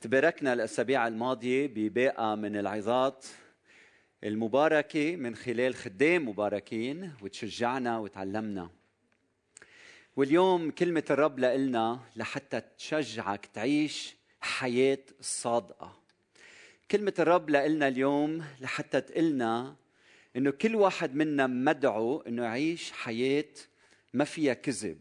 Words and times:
تباركنا 0.00 0.52
الأسابيع 0.52 1.06
الماضية 1.06 1.66
بباقه 1.66 2.34
من 2.34 2.56
العظات 2.56 3.26
المباركة 4.24 5.16
من 5.16 5.36
خلال 5.36 5.74
خدام 5.74 6.28
مباركين 6.28 7.12
وتشجعنا 7.22 7.98
وتعلمنا. 7.98 8.70
واليوم 10.16 10.70
كلمة 10.70 11.04
الرب 11.10 11.38
لنا 11.38 12.00
لحتى 12.16 12.62
تشجعك 12.78 13.46
تعيش 13.46 14.14
حياة 14.40 14.98
صادقة. 15.20 15.98
كلمة 16.90 17.14
الرب 17.18 17.50
لنا 17.50 17.88
اليوم 17.88 18.44
لحتى 18.60 19.00
تقلنا 19.00 19.76
إنه 20.36 20.50
كل 20.50 20.76
واحد 20.76 21.14
منا 21.14 21.46
مدعو 21.46 22.20
إنه 22.20 22.42
يعيش 22.44 22.92
حياة 22.92 23.54
ما 24.14 24.24
فيها 24.24 24.54
كذب 24.54 24.98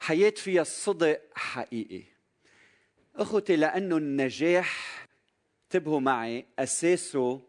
حياة 0.00 0.30
فيها 0.30 0.64
صدق 0.64 1.20
حقيقي. 1.34 2.09
أخوتي 3.16 3.56
لأنه 3.56 3.96
النجاح 3.96 5.06
انتبهوا 5.64 6.00
معي 6.00 6.46
اساسه 6.58 7.40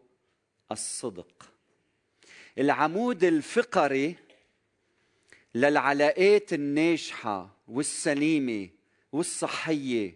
الصدق. 0.72 1.52
العمود 2.58 3.24
الفقري 3.24 4.16
للعلاقات 5.54 6.52
الناجحة 6.52 7.56
والسليمة 7.68 8.68
والصحية 9.12 10.14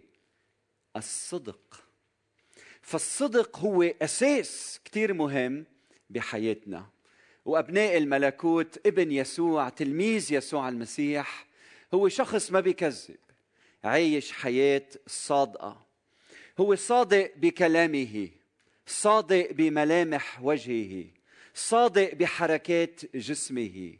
الصدق. 0.95 1.83
فالصدق 2.81 3.59
هو 3.59 3.83
أساس 3.83 4.79
كثير 4.85 5.13
مهم 5.13 5.65
بحياتنا. 6.09 6.89
وأبناء 7.45 7.97
الملكوت 7.97 8.87
ابن 8.87 9.11
يسوع 9.11 9.69
تلميذ 9.69 10.33
يسوع 10.33 10.69
المسيح 10.69 11.47
هو 11.93 12.09
شخص 12.09 12.51
ما 12.51 12.59
بيكذب. 12.59 13.17
عايش 13.87 14.31
حياة 14.31 14.87
صادقة. 15.07 15.85
هو 16.59 16.75
صادق 16.75 17.33
بكلامه 17.37 18.29
صادق 18.87 19.51
بملامح 19.51 20.43
وجهه 20.43 21.05
صادق 21.53 22.13
بحركات 22.13 23.15
جسمه 23.15 23.93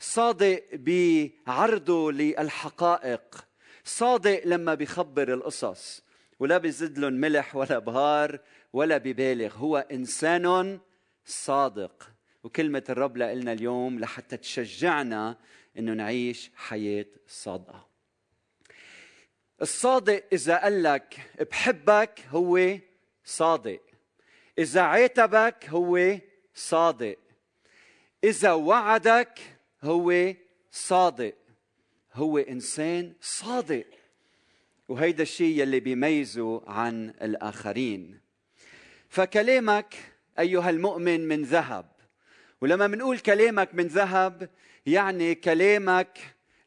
صادق 0.00 0.62
بعرضه 0.72 2.12
للحقائق 2.12 3.46
صادق 3.84 4.42
لما 4.44 4.74
بيخبر 4.74 5.34
القصص. 5.34 6.02
ولا 6.38 6.58
بيزد 6.58 6.98
لهم 6.98 7.12
ملح 7.12 7.56
ولا 7.56 7.78
بهار 7.78 8.40
ولا 8.72 8.98
ببالغ 8.98 9.56
هو 9.56 9.76
إنسان 9.92 10.78
صادق. 11.24 12.10
وكلمة 12.44 12.84
الرب 12.88 13.16
لنا 13.16 13.52
اليوم 13.52 14.00
لحتى 14.00 14.36
تشجعنا 14.36 15.36
إنه 15.78 15.92
نعيش 15.92 16.50
حياة 16.56 17.06
صادقة. 17.28 17.93
الصادق 19.62 20.24
إذا 20.32 20.56
قال 20.56 20.82
لك 20.82 21.20
بحبك 21.50 22.20
هو 22.30 22.78
صادق. 23.24 23.80
إذا 24.58 24.80
عاتبك 24.80 25.64
هو 25.68 26.18
صادق. 26.54 27.18
إذا 28.24 28.52
وعدك 28.52 29.38
هو 29.82 30.34
صادق. 30.70 31.34
هو 32.12 32.38
إنسان 32.38 33.12
صادق. 33.20 33.86
وهيدا 34.88 35.22
الشيء 35.22 35.60
يلي 35.60 35.80
بيميزه 35.80 36.62
عن 36.66 37.10
الآخرين. 37.22 38.20
فكلامك 39.08 39.94
أيها 40.38 40.70
المؤمن 40.70 41.28
من 41.28 41.42
ذهب. 41.42 41.90
ولما 42.60 42.86
بنقول 42.86 43.18
كلامك 43.18 43.74
من 43.74 43.86
ذهب 43.86 44.50
يعني 44.86 45.34
كلامك 45.34 46.18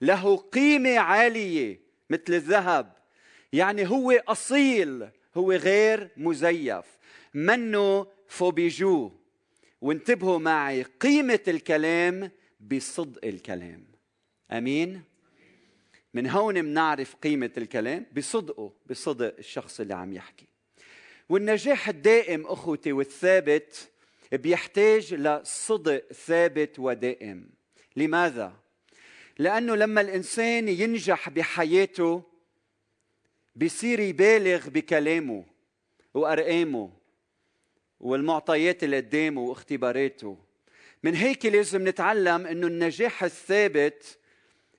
له 0.01 0.37
قيمة 0.37 0.99
عالية. 0.99 1.86
مثل 2.09 2.33
الذهب. 2.33 2.93
يعني 3.53 3.89
هو 3.89 4.11
أصيل 4.11 5.09
هو 5.37 5.51
غير 5.51 6.09
مزيف. 6.17 6.85
منه 7.33 8.07
فوبيجو. 8.27 9.11
وانتبهوا 9.81 10.39
معي 10.39 10.83
قيمة 10.83 11.39
الكلام 11.47 12.31
بصدق 12.59 13.25
الكلام. 13.25 13.85
أمين؟ 14.51 15.03
من 16.13 16.27
هون 16.27 16.61
بنعرف 16.61 17.15
قيمة 17.15 17.51
الكلام 17.57 18.05
بصدقه 18.15 18.73
بصدق 18.85 19.35
الشخص 19.37 19.79
اللي 19.79 19.93
عم 19.93 20.13
يحكي. 20.13 20.47
والنجاح 21.29 21.89
الدائم 21.89 22.45
أخوتي 22.47 22.91
والثابت 22.91 23.89
بيحتاج 24.31 25.13
لصدق 25.13 26.13
ثابت 26.13 26.79
ودائم. 26.79 27.49
لماذا؟ 27.95 28.53
لأنه 29.39 29.75
لما 29.75 30.01
الإنسان 30.01 30.67
ينجح 30.67 31.29
بحياته 31.29 32.23
بيصير 33.55 33.99
يبالغ 33.99 34.69
بكلامه 34.69 35.45
وأرقامه 36.13 36.91
والمعطيات 37.99 38.83
اللي 38.83 38.97
قدامه 38.97 39.41
واختباراته. 39.41 40.37
من 41.03 41.15
هيك 41.15 41.45
لازم 41.45 41.87
نتعلم 41.87 42.47
إنه 42.47 42.67
النجاح 42.67 43.23
الثابت 43.23 44.19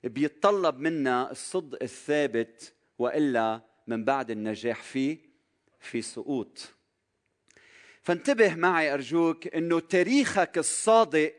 بيتطلب 0.03 0.79
منا 0.79 1.31
الصدق 1.31 1.83
الثابت 1.83 2.73
وإلا 2.99 3.61
من 3.87 4.05
بعد 4.05 4.31
النجاح 4.31 4.83
فيه 4.83 5.17
في 5.79 6.01
سقوط. 6.01 6.73
فانتبه 8.01 8.55
معي 8.55 8.93
أرجوك 8.93 9.55
إنه 9.55 9.79
تاريخك 9.79 10.57
الصادق 10.57 11.33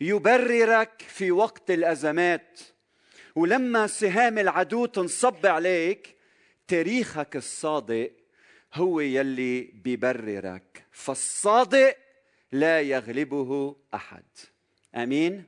يبررك 0.00 1.02
في 1.08 1.30
وقت 1.30 1.70
الأزمات. 1.70 2.60
ولما 3.36 3.86
سهام 3.86 4.38
العدو 4.38 4.86
تنصب 4.86 5.46
عليك 5.46 6.16
تاريخك 6.68 7.36
الصادق 7.36 8.12
هو 8.74 9.00
يلي 9.00 9.60
بيبررك. 9.60 10.84
فالصادق 10.90 11.96
لا 12.52 12.80
يغلبه 12.80 13.76
أحد. 13.94 14.24
آمين؟ 14.94 15.44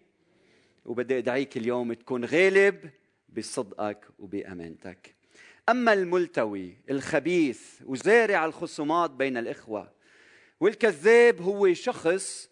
وبدي 0.84 1.18
أدعيك 1.18 1.56
اليوم 1.56 1.92
تكون 1.92 2.24
غالب 2.24 2.90
بصدقك 3.28 4.04
وبأمانتك. 4.18 5.14
أما 5.68 5.92
الملتوي 5.92 6.76
الخبيث 6.90 7.60
وزارع 7.84 8.44
الخصومات 8.44 9.10
بين 9.10 9.36
الإخوة 9.36 9.92
والكذاب 10.60 11.40
هو 11.40 11.72
شخص 11.72 12.48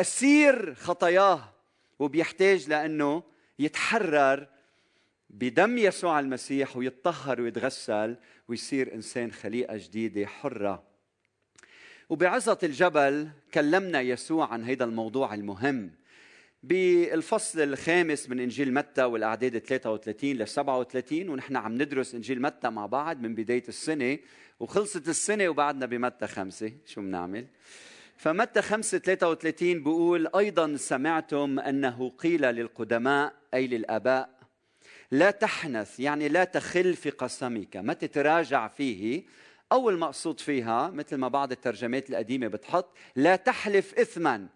أسير 0.00 0.74
خطاياه 0.74 1.52
وبيحتاج 1.98 2.68
لأنه 2.68 3.22
يتحرر 3.58 4.46
بدم 5.30 5.78
يسوع 5.78 6.20
المسيح 6.20 6.76
ويتطهر 6.76 7.40
ويتغسل 7.40 8.16
ويصير 8.48 8.94
إنسان 8.94 9.32
خليقة 9.32 9.76
جديدة 9.76 10.26
حرة. 10.26 10.82
وبعظة 12.08 12.58
الجبل 12.62 13.28
كلمنا 13.54 14.00
يسوع 14.00 14.52
عن 14.52 14.64
هذا 14.64 14.84
الموضوع 14.84 15.34
المهم. 15.34 15.90
بالفصل 16.62 17.60
الخامس 17.60 18.28
من 18.28 18.40
إنجيل 18.40 18.74
متى 18.74 19.04
والأعداد 19.04 19.58
33 19.58 20.32
ل 20.32 20.48
37 20.48 21.28
ونحن 21.28 21.56
عم 21.56 21.74
ندرس 21.74 22.14
إنجيل 22.14 22.42
متى 22.42 22.70
مع 22.70 22.86
بعض 22.86 23.20
من 23.20 23.34
بداية 23.34 23.64
السنة 23.68 24.18
وخلصت 24.60 25.08
السنة 25.08 25.48
وبعدنا 25.48 25.86
بمتى 25.86 26.26
خمسة. 26.26 26.72
شو 26.86 27.00
بنعمل؟ 27.00 27.46
فمتى 28.20 28.62
5 28.62 28.98
33 28.98 29.82
بيقول 29.82 30.28
أيضا 30.36 30.76
سمعتم 30.76 31.58
أنه 31.58 32.12
قيل 32.18 32.42
للقدماء 32.42 33.34
أي 33.54 33.66
للآباء 33.66 34.30
لا 35.10 35.30
تحنث 35.30 36.00
يعني 36.00 36.28
لا 36.28 36.44
تخل 36.44 36.94
في 36.96 37.10
قسمك 37.10 37.76
ما 37.76 37.92
تتراجع 37.92 38.68
فيه؟ 38.68 39.24
أو 39.72 39.90
المقصود 39.90 40.40
فيها 40.40 40.90
مثل 40.90 41.16
ما 41.16 41.28
بعض 41.28 41.52
الترجمات 41.52 42.10
القديمة 42.10 42.48
بتحط 42.48 42.96
لا 43.16 43.36
تحلف 43.36 43.98
اثما 43.98 44.48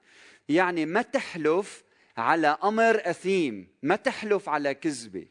يعني 0.49 0.87
ما 0.87 1.03
تحلف 1.03 1.85
على 2.17 2.59
أمر 2.65 3.01
أثيم 3.05 3.69
ما 3.83 3.97
تحلف 3.97 4.49
على 4.49 4.75
كذبة 4.75 5.27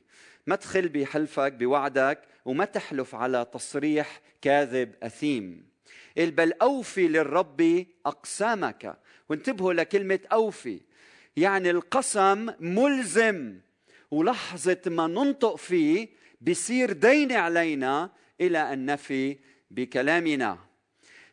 ما 0.47 0.55
تخل 0.55 0.89
بحلفك 0.89 1.53
بوعدك 1.53 2.21
وما 2.45 2.65
تحلف 2.65 3.15
على 3.15 3.45
تصريح 3.53 4.21
كاذب 4.41 4.93
أثيم. 5.03 5.72
بل 6.17 6.53
أوفي 6.61 7.07
للرب 7.07 7.85
أقسامك. 8.05 8.97
وانتبهوا 9.29 9.73
لكلمة 9.73 10.19
أوفي. 10.31 10.79
يعني 11.37 11.69
القسم 11.69 12.49
ملزم. 12.59 13.59
ولحظة 14.11 14.81
ما 14.85 15.07
ننطق 15.07 15.55
فيه 15.55 16.09
بصير 16.41 16.91
دين 16.91 17.31
علينا 17.31 18.09
إلى 18.41 18.73
أن 18.73 18.85
نفي 18.85 19.37
بكلامنا. 19.71 20.57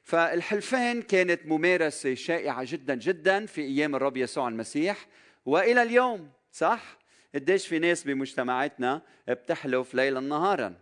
فالحلفان 0.02 1.02
كانت 1.02 1.46
ممارسة 1.46 2.14
شائعة 2.14 2.64
جدا 2.68 2.94
جدا 2.94 3.46
في 3.46 3.60
أيام 3.60 3.94
الرب 3.94 4.16
يسوع 4.16 4.48
المسيح 4.48 5.06
وإلى 5.46 5.82
اليوم 5.82 6.30
صح؟ 6.52 6.98
قديش 7.34 7.66
في 7.66 7.78
ناس 7.78 8.04
بمجتمعاتنا 8.04 9.02
بتحلف 9.28 9.94
ليلا 9.94 10.20
نهارا. 10.20 10.74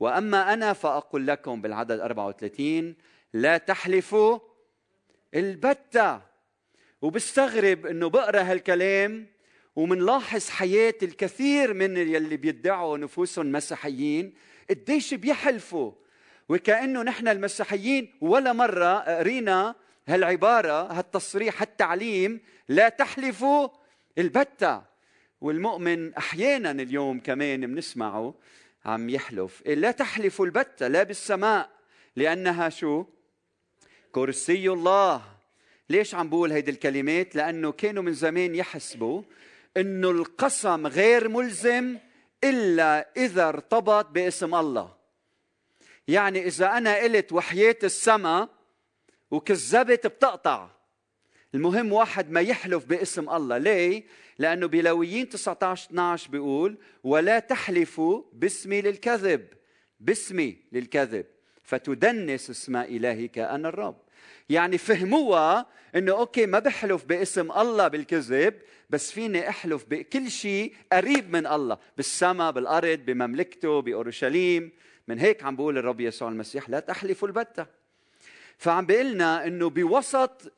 وأما 0.00 0.52
أنا 0.52 0.72
فأقول 0.72 1.26
لكم 1.26 1.62
بالعدد 1.62 2.00
34 2.00 2.94
لا 3.34 3.58
تحلفوا 3.58 4.38
البتة. 5.34 6.20
وبستغرب 7.02 7.86
إنه 7.86 8.08
بقرأ 8.08 8.40
هالكلام 8.40 9.26
ومنلاحظ 9.76 10.48
حياة 10.48 10.94
الكثير 11.02 11.74
من 11.74 11.96
يلي 11.96 12.36
بيدعوا 12.36 12.98
نفوسهم 12.98 13.52
مسيحيين 13.52 14.34
قديش 14.70 15.14
بيحلفوا. 15.14 15.92
وكأنه 16.48 17.02
نحن 17.02 17.28
المسيحيين 17.28 18.14
ولا 18.20 18.52
مرة 18.52 18.98
قرينا 18.98 19.74
هالعبارة 20.08 20.92
هالتصريح 20.92 21.62
هالتعليم 21.62 22.40
لا 22.68 22.88
تحلفوا 22.88 23.68
البتة. 24.18 24.82
والمؤمن 25.40 26.14
أحيانا 26.14 26.70
اليوم 26.70 27.20
كمان 27.20 27.66
بنسمعه 27.66 28.34
عم 28.84 29.10
يحلف. 29.10 29.62
لا 29.66 29.90
تحلفوا 29.90 30.46
البتة 30.46 30.88
لا 30.88 31.02
بالسماء 31.02 31.70
لأنها 32.16 32.68
شو؟ 32.68 33.04
كرسي 34.12 34.68
الله. 34.68 35.22
ليش 35.90 36.14
عم 36.14 36.28
بقول 36.28 36.52
هيدي 36.52 36.70
الكلمات؟ 36.70 37.36
لأنه 37.36 37.72
كانوا 37.72 38.02
من 38.02 38.12
زمان 38.12 38.54
يحسبوا 38.54 39.22
أنه 39.76 40.10
القسم 40.10 40.86
غير 40.86 41.28
ملزم 41.28 41.98
إلا 42.44 43.08
إذا 43.16 43.48
ارتبط 43.48 44.06
باسم 44.06 44.54
الله. 44.54 44.94
يعني 46.08 46.46
إذا 46.46 46.66
أنا 46.66 46.96
قلت 46.96 47.32
وحياة 47.32 47.76
السماء 47.82 48.48
وكذبت 49.30 50.06
بتقطع. 50.06 50.68
المهم 51.54 51.92
واحد 51.92 52.30
ما 52.30 52.40
يحلف 52.40 52.84
باسم 52.84 53.30
الله. 53.30 53.58
ليه؟ 53.58 54.04
لأنه 54.38 54.66
بلويين 54.66 55.28
19 55.28 55.86
12 55.86 56.30
بيقول 56.30 56.76
ولا 57.04 57.38
تحلفوا 57.38 58.22
باسمي 58.32 58.80
للكذب. 58.80 59.46
باسمي 60.00 60.56
للكذب. 60.72 61.26
فتدنس 61.62 62.50
اسم 62.50 62.76
إلهك 62.76 63.38
أنا 63.38 63.68
الرب. 63.68 64.01
يعني 64.52 64.78
فهموها 64.78 65.66
إنه 65.96 66.12
أوكي 66.12 66.46
ما 66.46 66.58
بحلف 66.58 67.04
باسم 67.04 67.52
الله 67.52 67.88
بالكذب 67.88 68.54
بس 68.90 69.12
فيني 69.12 69.48
أحلف 69.48 69.84
بكل 69.88 70.30
شيء 70.30 70.74
قريب 70.92 71.32
من 71.32 71.46
الله 71.46 71.78
بالسماء 71.96 72.52
بالأرض 72.52 72.98
بمملكته 72.98 73.82
بأورشليم. 73.82 74.72
من 75.08 75.18
هيك 75.18 75.44
عم 75.44 75.56
بقول 75.56 75.78
الرب 75.78 76.00
يسوع 76.00 76.28
المسيح 76.28 76.70
لا 76.70 76.80
تحلفوا 76.80 77.28
البتة. 77.28 77.66
فعم 78.58 78.86
بيقلنا 78.86 79.46
إنه 79.46 79.70
بوسط 79.70 80.52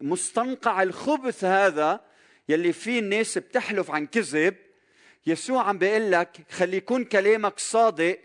مستنقع 0.00 0.82
الخبث 0.82 1.44
هذا 1.44 2.00
يلي 2.48 2.72
فيه 2.72 2.98
الناس 2.98 3.38
بتحلف 3.38 3.90
عن 3.90 4.06
كذب 4.06 4.54
يسوع 5.26 5.68
عم 5.68 5.78
بيقول 5.78 6.12
لك 6.12 6.36
خلي 6.50 6.76
يكون 6.76 7.04
كلامك 7.04 7.58
صادق 7.58 8.18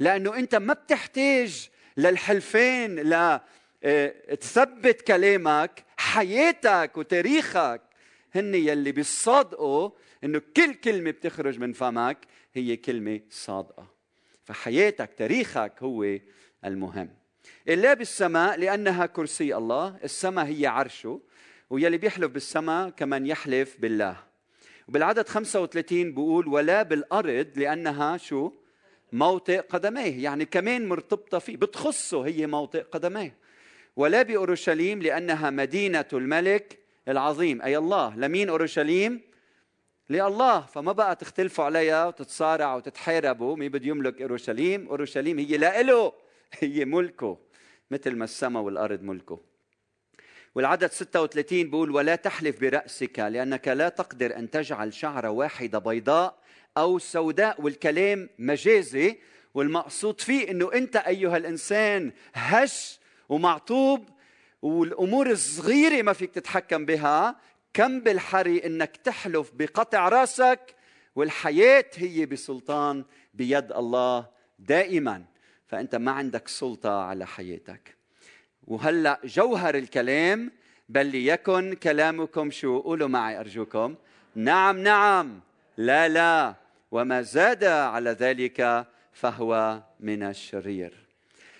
لأنه 0.00 0.36
أنت 0.36 0.54
ما 0.54 0.74
بتحتاج 0.74 1.68
للحلفين 1.96 2.94
لا 2.94 3.42
تثبت 4.40 5.02
كلامك 5.02 5.84
حياتك 5.96 6.92
وتاريخك 6.96 7.82
هن 8.34 8.54
يلي 8.54 8.92
بيصادقوا 8.92 9.90
انه 10.24 10.42
كل 10.56 10.74
كلمه 10.74 11.10
بتخرج 11.10 11.58
من 11.58 11.72
فمك 11.72 12.18
هي 12.54 12.76
كلمه 12.76 13.20
صادقه 13.30 13.86
فحياتك 14.44 15.10
تاريخك 15.18 15.72
هو 15.82 16.18
المهم 16.64 17.10
إلا 17.68 17.94
بالسماء 17.94 18.58
لأنها 18.58 19.06
كرسي 19.06 19.56
الله 19.56 19.98
السماء 20.04 20.44
هي 20.46 20.66
عرشه 20.66 21.20
ويلي 21.70 21.98
بيحلف 21.98 22.30
بالسماء 22.30 22.90
كمان 22.90 23.26
يحلف 23.26 23.76
بالله 23.78 24.16
وبالعدد 24.88 25.28
35 25.28 26.14
بقول 26.14 26.48
ولا 26.48 26.82
بالأرض 26.82 27.48
لأنها 27.56 28.16
شو 28.16 28.52
موطئ 29.12 29.60
قدميه 29.60 30.24
يعني 30.24 30.44
كمان 30.44 30.88
مرتبطة 30.88 31.38
فيه 31.38 31.56
بتخصه 31.56 32.26
هي 32.26 32.46
موطئ 32.46 32.82
قدميه 32.82 33.36
ولا 33.96 34.22
بأورشليم 34.22 35.02
لأنها 35.02 35.50
مدينة 35.50 36.04
الملك 36.12 36.78
العظيم 37.08 37.62
أي 37.62 37.76
الله. 37.76 38.16
لمين 38.16 38.48
أورشليم؟ 38.48 39.20
لله. 40.10 40.60
فما 40.60 40.92
بقى 40.92 41.16
تختلفوا 41.16 41.64
عليها 41.64 42.06
وتتصارعوا 42.06 42.76
وتتحاربوا؟ 42.76 43.56
مين 43.56 43.72
بده 43.72 43.86
يملك 43.86 44.22
أورشليم؟ 44.22 44.88
أورشليم 44.88 45.38
هي 45.38 45.56
لإله 45.56 46.12
هي 46.60 46.84
ملكه 46.84 47.38
مثل 47.90 48.16
ما 48.16 48.24
السماء 48.24 48.62
والأرض 48.62 49.02
ملكه. 49.02 49.40
والعدد 50.54 50.90
36 50.90 51.64
بيقول 51.64 51.90
ولا 51.90 52.16
تحلف 52.16 52.60
برأسك 52.60 53.18
لأنك 53.18 53.68
لا 53.68 53.88
تقدر 53.88 54.36
أن 54.36 54.50
تجعل 54.50 54.92
شعرة 54.94 55.30
واحدة 55.30 55.78
بيضاء 55.78 56.38
أو 56.76 56.98
سوداء 56.98 57.62
والكلام 57.62 58.28
مجازي 58.38 59.18
والمقصود 59.54 60.20
فيه 60.20 60.50
أنه 60.50 60.72
أنت 60.72 60.96
أيها 60.96 61.36
الإنسان 61.36 62.12
هش 62.34 62.98
ومعطوب 63.28 64.08
والأمور 64.62 65.30
الصغيرة 65.30 66.02
ما 66.02 66.12
فيك 66.12 66.30
تتحكم 66.30 66.84
بها. 66.86 67.36
كم 67.74 68.00
بالحري 68.00 68.66
إنك 68.66 68.96
تحلف 68.96 69.50
بقطع 69.54 70.08
رأسك 70.08 70.74
والحياة 71.16 71.90
هي 71.96 72.26
بسلطان 72.26 73.04
بيد 73.34 73.72
الله 73.72 74.26
دائما. 74.58 75.24
فأنت 75.66 75.94
ما 75.94 76.12
عندك 76.12 76.48
سلطة 76.48 77.02
على 77.02 77.26
حياتك. 77.26 77.96
وهلأ 78.66 79.20
جوهر 79.24 79.74
الكلام 79.74 80.52
بل 80.88 81.06
ليكن 81.06 81.74
كلامكم 81.74 82.50
شو 82.50 82.80
قولوا 82.80 83.08
معي 83.08 83.40
أرجوكم. 83.40 83.94
نعم 84.34 84.78
نعم. 84.78 85.40
لا 85.76 86.08
لا. 86.08 86.54
وما 86.90 87.22
زاد 87.22 87.64
على 87.64 88.10
ذلك 88.10 88.86
فهو 89.12 89.82
من 90.00 90.22
الشرير. 90.22 91.05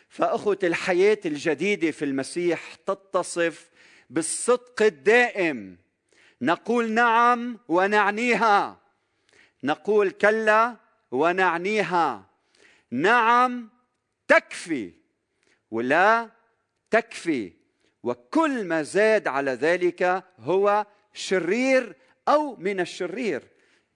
فأخوة 0.09 0.59
الحياة 0.63 1.19
الجديدة 1.27 1.91
في 1.91 2.05
المسيح 2.05 2.75
تتصف 2.75 3.71
بالصدق 4.11 4.83
الدائم. 4.83 5.77
نقول 6.43 6.93
نعم 6.93 7.59
ونعنيها. 7.69 8.81
نقول 9.65 10.11
كلا 10.11 10.77
ونعنيها. 11.11 12.27
نعم 12.91 13.69
تكفي 14.29 14.93
ولا 15.71 16.31
تكفي. 16.91 17.53
وكل 18.03 18.65
ما 18.65 18.83
زاد 18.83 19.29
على 19.29 19.51
ذلك 19.51 20.25
هو 20.39 20.87
شرير 21.15 21.97
أو 22.29 22.57
من 22.57 22.81
الشرير 22.81 23.43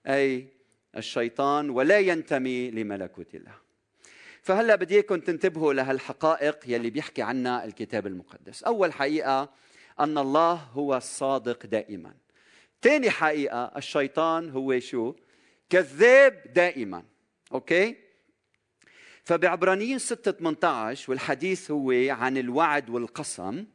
أي 0.07 0.47
الشيطان 0.97 1.69
ولا 1.69 1.99
ينتمي 1.99 2.71
لملكوت 2.71 3.35
الله. 3.35 3.55
فهلا 4.41 4.75
بدي 4.75 4.95
إياكم 4.95 5.19
تنتبهوا 5.19 5.73
لهالحقائق 5.73 6.59
يلي 6.67 6.89
بيحكي 6.89 7.21
عنها 7.21 7.65
الكتاب 7.65 8.07
المقدس. 8.07 8.63
أول 8.63 8.93
حقيقة 8.93 9.49
أن 9.99 10.17
الله 10.17 10.53
هو 10.53 10.97
الصادق 10.97 11.65
دائما. 11.65 12.13
ثاني 12.81 13.09
حقيقة 13.09 13.71
الشيطان 13.77 14.49
هو 14.49 14.79
شو؟ 14.79 15.15
كذاب 15.69 16.41
دائما. 16.55 17.03
أوكي؟ 17.51 17.95
فبعبرانيين 19.23 19.99
6 19.99 20.31
18 20.31 21.11
والحديث 21.11 21.71
هو 21.71 21.91
عن 21.91 22.37
الوعد 22.37 22.89
والقسم 22.89 23.65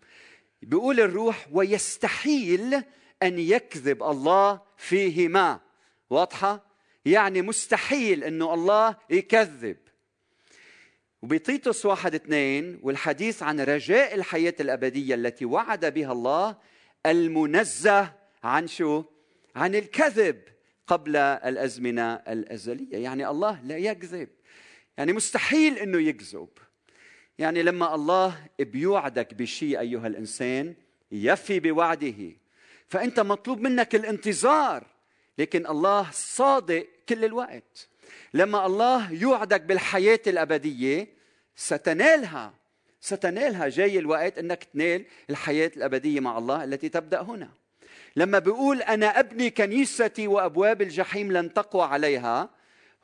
بيقول 0.63 1.01
الروح 1.01 1.47
ويستحيل 1.53 2.75
أن 3.23 3.39
يكذب 3.39 4.03
الله 4.03 4.61
فيهما. 4.77 5.61
واضحة؟ 6.11 6.67
يعني 7.05 7.43
مستحيل 7.43 8.25
إنه 8.25 8.55
الله 8.55 8.97
يكذب. 9.11 9.77
وبطيطس 11.27 11.87
واحد 11.87 12.15
اثنين 12.15 12.81
والحديث 12.83 13.43
عن 13.43 13.61
رجاء 13.61 14.15
الحياة 14.15 14.55
الأبدية 14.61 15.15
التي 15.15 15.45
وعد 15.45 15.87
بها 15.87 16.13
الله 16.13 16.57
المنزه 17.07 18.13
عن 18.45 18.67
شو؟ 18.67 19.05
عن 19.57 19.75
الكذب 19.75 20.43
قبل 20.87 21.17
الأزمنة 21.17 22.15
الأزلية، 22.15 22.97
يعني 22.97 23.29
الله 23.29 23.61
لا 23.65 23.77
يكذب. 23.77 24.29
يعني 24.99 25.13
مستحيل 25.13 25.79
إنه 25.79 25.99
يكذب. 25.99 26.49
يعني 27.39 27.63
لما 27.63 27.95
الله 27.95 28.47
بيوعدك 28.59 29.35
بشيء 29.35 29.81
أيها 29.81 30.07
الإنسان 30.07 30.75
يفي 31.13 31.61
بوعده 31.61 32.33
فأنت 32.89 33.21
مطلوب 33.21 33.61
منك 33.61 33.95
الانتظار 33.95 34.87
لكن 35.39 35.67
الله 35.67 36.11
صادق 36.11 36.87
كل 37.09 37.25
الوقت 37.25 37.89
لما 38.35 38.67
الله 38.67 39.13
يوعدك 39.13 39.61
بالحياة 39.61 40.21
الأبدية 40.27 41.16
ستنالها. 41.57 42.55
ستنالها. 43.01 43.69
جاي 43.69 43.99
الوقت 43.99 44.39
إنك 44.39 44.65
تنال 44.65 45.05
الحياة 45.31 45.71
الأبدية 45.77 46.21
مع 46.21 46.39
الله 46.39 46.65
التي 46.65 46.89
تبدأ 46.89 47.21
هنا. 47.23 47.49
لما 48.17 48.39
بيقول 48.39 48.83
أنا 48.83 49.21
أبني 49.21 49.51
كنيستي 49.51 50.27
وأبواب 50.27 50.83
الجحيم 50.83 51.33
لن 51.33 51.55
تقوى 51.55 51.83
عليها 51.83 52.51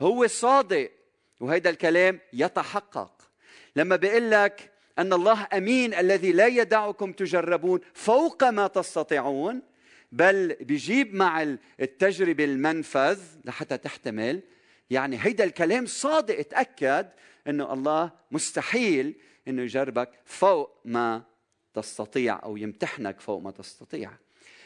هو 0.01 0.27
صادق. 0.27 0.91
وهذا 1.41 1.71
الكلام 1.71 2.21
يتحقق. 2.33 3.13
لما 3.77 3.97
بيقول 3.97 4.31
لك 4.31 4.73
أن 4.99 5.13
الله 5.13 5.49
أمين 5.53 5.95
الذي 5.95 6.33
لا 6.33 6.47
يدعكم 6.47 7.13
تجربون 7.13 7.81
فوق 7.95 8.45
ما 8.45 8.67
تستطيعون 8.67 9.63
بل 10.13 10.57
بيجيب 10.61 11.15
مع 11.15 11.57
التجربة 11.81 12.45
المنفذ 12.45 13.21
لحتى 13.45 13.79
تحتمل. 13.79 14.41
يعني 14.91 15.19
هيدا 15.21 15.45
الكلام 15.45 15.87
صادق. 15.87 16.39
اتاكد 16.39 17.09
إنه 17.49 17.73
الله 17.73 18.11
مستحيل 18.31 19.15
إنه 19.49 19.63
يجربك 19.63 20.11
فوق 20.25 20.81
ما 20.85 21.23
تستطيع 21.75 22.41
أو 22.43 22.57
يمتحنك 22.57 23.21
فوق 23.21 23.43
ما 23.43 23.51
تستطيع. 23.51 24.13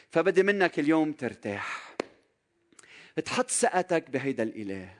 فبدي 0.09 0.43
منك 0.43 0.79
اليوم 0.79 1.11
ترتاح. 1.11 1.95
تحط 3.25 3.49
ثقتك 3.49 4.09
بهيدا 4.09 4.43
الإله. 4.43 4.93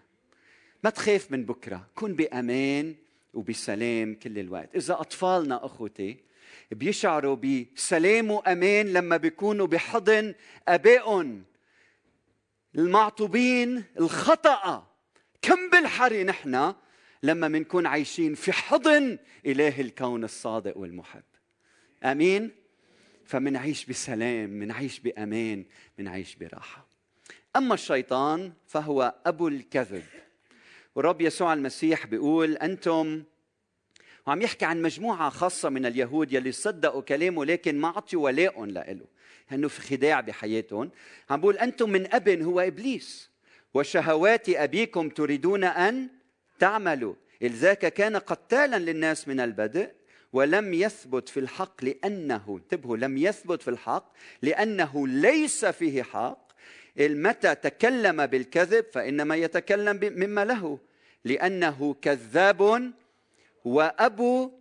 ما 0.83 0.89
تخاف 0.89 1.31
من 1.31 1.45
بكرة. 1.45 1.87
كن 1.95 2.15
بأمان 2.15 2.95
وبسلام 3.33 4.15
كل 4.15 4.39
الوقت. 4.39 4.75
إذا 4.75 4.93
أطفالنا 4.93 5.65
أخوتي 5.65 6.17
بيشعروا 6.71 7.35
بسلام 7.35 8.31
وأمان 8.31 8.93
لما 8.93 9.17
بيكونوا 9.17 9.67
بحضن 9.67 10.35
أبائهم 10.67 11.43
المعطوبين 12.75 13.83
الخطأ. 13.99 14.87
كم 15.41 15.69
بالحري 15.69 16.23
نحن 16.23 16.73
لما 17.23 17.47
منكون 17.47 17.85
عايشين 17.85 18.35
في 18.35 18.51
حضن 18.51 19.17
إله 19.45 19.81
الكون 19.81 20.23
الصادق 20.23 20.77
والمحب. 20.77 21.23
آمين؟ 22.03 22.51
فمنعيش 23.25 23.85
بسلام 23.85 24.49
منعيش 24.49 24.99
بأمان 24.99 25.65
منعيش 25.99 26.35
براحة. 26.35 26.87
أما 27.55 27.73
الشيطان 27.73 28.53
فهو 28.67 29.15
أبو 29.25 29.47
الكذب. 29.47 30.03
والرب 30.95 31.21
يسوع 31.21 31.53
المسيح 31.53 32.05
بيقول 32.05 32.57
أنتم 32.57 33.23
وعم 34.27 34.41
يحكي 34.41 34.65
عن 34.65 34.81
مجموعة 34.81 35.29
خاصة 35.29 35.69
من 35.69 35.85
اليهود 35.85 36.33
يلي 36.33 36.51
صدقوا 36.51 37.01
كلامه 37.01 37.45
لكن 37.45 37.79
ما 37.79 37.87
عطوا 37.87 38.23
ولاء 38.23 38.65
له 38.65 39.05
لأنه 39.51 39.67
في 39.67 39.81
خداع 39.81 40.21
بحياتهم. 40.21 40.91
عم 41.29 41.41
بقول 41.41 41.57
أنتم 41.57 41.89
من 41.89 42.13
أب 42.13 42.29
هو 42.29 42.59
إبليس. 42.59 43.29
وشهوات 43.73 44.49
أبيكم 44.49 45.09
تريدون 45.09 45.63
أن 45.63 46.09
تعملوا 46.59 47.13
إذ 47.41 47.51
ذاك 47.51 47.93
كان 47.93 48.17
قتالا 48.17 48.79
للناس 48.79 49.27
من 49.27 49.39
البدء 49.39 49.91
ولم 50.33 50.73
يثبت 50.73 51.29
في 51.29 51.39
الحق 51.39 51.83
لأنه 51.83 52.59
انتبهوا 52.63 52.97
لم 52.97 53.17
يثبت 53.17 53.61
في 53.61 53.67
الحق 53.67 54.13
لأنه 54.41 55.07
ليس 55.07 55.65
فيه 55.65 56.03
حق. 56.03 56.47
متى 56.99 57.55
تكلم 57.55 58.25
بالكذب 58.25 58.85
فإنما 58.91 59.35
يتكلم 59.35 59.99
مما 60.03 60.45
له. 60.45 60.79
لأنه 61.25 61.95
كذاب 62.01 62.91
وأبو 63.65 64.51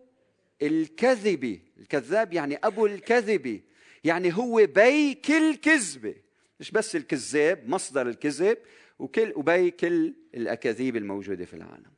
الكذب. 0.62 1.60
الكذاب 1.80 2.32
يعني 2.32 2.58
أبو 2.64 2.86
الكذب. 2.86 3.60
يعني 4.04 4.36
هو 4.36 4.66
بي 4.66 5.14
كل 5.14 5.54
كذبة 5.54 6.14
مش 6.60 6.70
بس 6.70 6.96
الكذاب 6.96 7.68
مصدر 7.68 8.08
الكذب. 8.08 8.58
وكل 8.98 9.32
وبي 9.36 9.70
كل 9.70 10.14
الأكاذيب 10.34 10.96
الموجودة 10.96 11.44
في 11.44 11.54
العالم. 11.54 11.92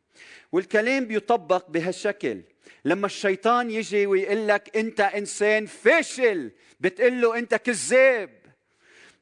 والكلام 0.53 1.05
بيطبق 1.05 1.71
بهالشكل. 1.71 2.41
لما 2.85 3.07
الشيطان 3.07 3.71
يجي 3.71 4.07
ويقول 4.07 4.49
لك 4.49 4.77
أنت 4.77 5.01
إنسان 5.01 5.67
فاشل 5.67 6.51
بتقول 6.81 7.21
له 7.21 7.39
أنت 7.39 7.55
كذاب. 7.55 8.31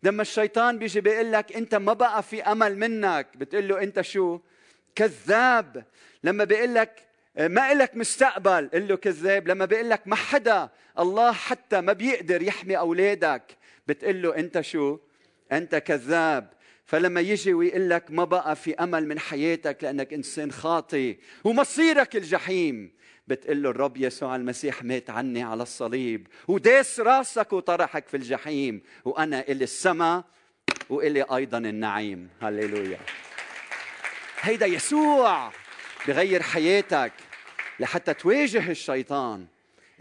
لما 0.03 0.23
الشيطان 0.23 0.79
بيجي 0.79 1.01
بيقول 1.01 1.33
لك 1.33 1.57
أنت 1.57 1.75
ما 1.75 1.93
بقى 1.93 2.23
في 2.23 2.43
أمل 2.43 2.79
منك 2.79 3.37
بتقول 3.37 3.69
له 3.69 3.83
أنت 3.83 4.01
شو؟ 4.01 4.41
كذاب. 4.95 5.85
لما 6.25 6.45
بيقول 6.45 6.75
لك 6.75 7.07
ما 7.39 7.73
إلك 7.73 7.97
مستقبل 7.97 8.71
قل 8.75 8.89
له 8.89 8.97
كذاب. 8.97 9.49
لما 9.49 9.65
بيقول 9.65 9.91
لك 9.91 10.03
ما 10.07 10.17
حدا 10.17 10.69
الله 10.99 11.33
حتى 11.33 11.81
ما 11.81 11.93
بيقدر 11.93 12.43
يحمي 12.43 12.79
أولادك 12.79 13.57
بتقول 13.87 14.23
له 14.23 14.37
أنت 14.37 14.61
شو؟ 14.61 14.99
أنت 15.53 15.75
كذاب. 15.75 16.56
فلما 16.87 17.21
يجي 17.21 17.55
ويقول 17.55 17.91
لك 17.91 18.11
ما 18.11 18.25
بقى 18.25 18.57
في 18.57 18.75
أمل 18.75 19.09
من 19.09 19.19
حياتك 19.19 19.79
لأنك 19.83 20.13
إنسان 20.13 20.53
خاطي 20.53 21.17
ومصيرك 21.45 22.17
الجحيم 22.17 22.93
بتقول 23.29 23.63
له 23.63 23.71
الرب 23.71 23.97
يسوع 23.97 24.37
المسيح 24.37 24.83
مات 24.83 25.11
عني 25.11 25.43
على 25.43 25.63
الصليب 25.63 26.27
وداس 26.49 27.01
راسك 27.01 27.53
وطرحك 27.53 28.09
في 28.09 28.17
الجحيم 28.17 28.83
وأنا 29.05 29.41
إلي 29.41 29.65
السماء 29.65 30.25
وإلي 30.91 31.23
أيضا 31.23 31.59
النعيم. 31.59 32.29
هللويا. 32.43 32.99
هيدا 34.41 34.67
يسوع 34.67 35.53
بغير 36.09 36.43
حياتك 36.43 37.13
لحتى 37.81 38.15
تواجه 38.15 38.71
الشيطان 38.71 39.47